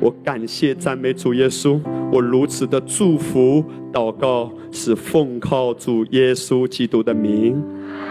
[0.01, 1.81] 我感谢赞美主耶稣，
[2.11, 7.63] 我如此的祝福祷告，是奉靠主耶稣基督的名。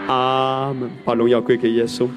[0.06, 0.90] 阿门。
[1.04, 2.08] 把荣耀归给耶稣。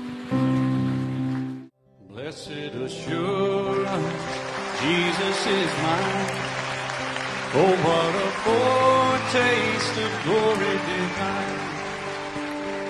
[2.13, 3.87] Blessed assurance,
[4.81, 6.35] Jesus is mine.
[7.55, 11.65] Oh, what a foretaste of glory divine.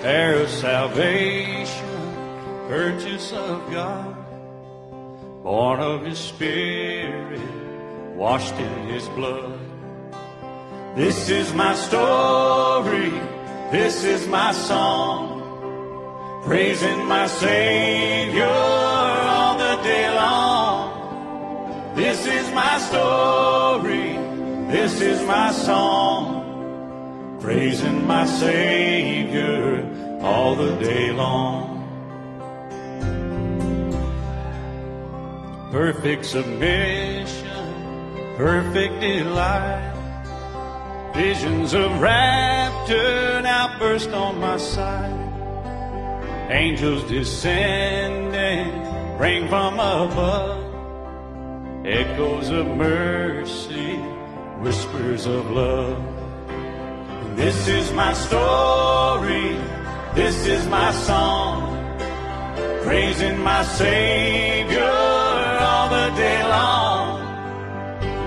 [0.04, 1.97] Heir of salvation,
[2.68, 4.14] purchase of God,
[5.42, 7.40] born of His Spirit,
[8.14, 9.58] washed in His blood.
[10.96, 13.12] This is my story,
[13.72, 21.96] this is my song, praising my Savior all the day long.
[21.96, 24.18] This is my story,
[24.70, 29.88] this is my song, praising my Savior
[30.22, 31.77] all the day long.
[35.72, 37.46] Perfect submission,
[38.38, 39.94] perfect delight.
[41.14, 45.12] Visions of rapture now burst on my sight.
[46.50, 48.72] Angels descending,
[49.18, 50.64] ring from above.
[51.86, 53.98] Echoes of mercy,
[54.64, 56.02] whispers of love.
[57.36, 59.58] This is my story,
[60.16, 61.76] this is my song,
[62.84, 65.07] praising my Savior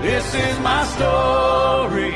[0.01, 2.15] This is my story,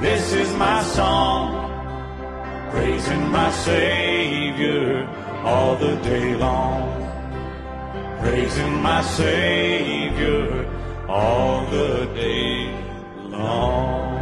[0.00, 5.08] this is my song, praising my Savior
[5.42, 7.02] all the day long.
[8.20, 10.66] Praising my Savior
[11.08, 12.70] all the day
[13.28, 14.15] long.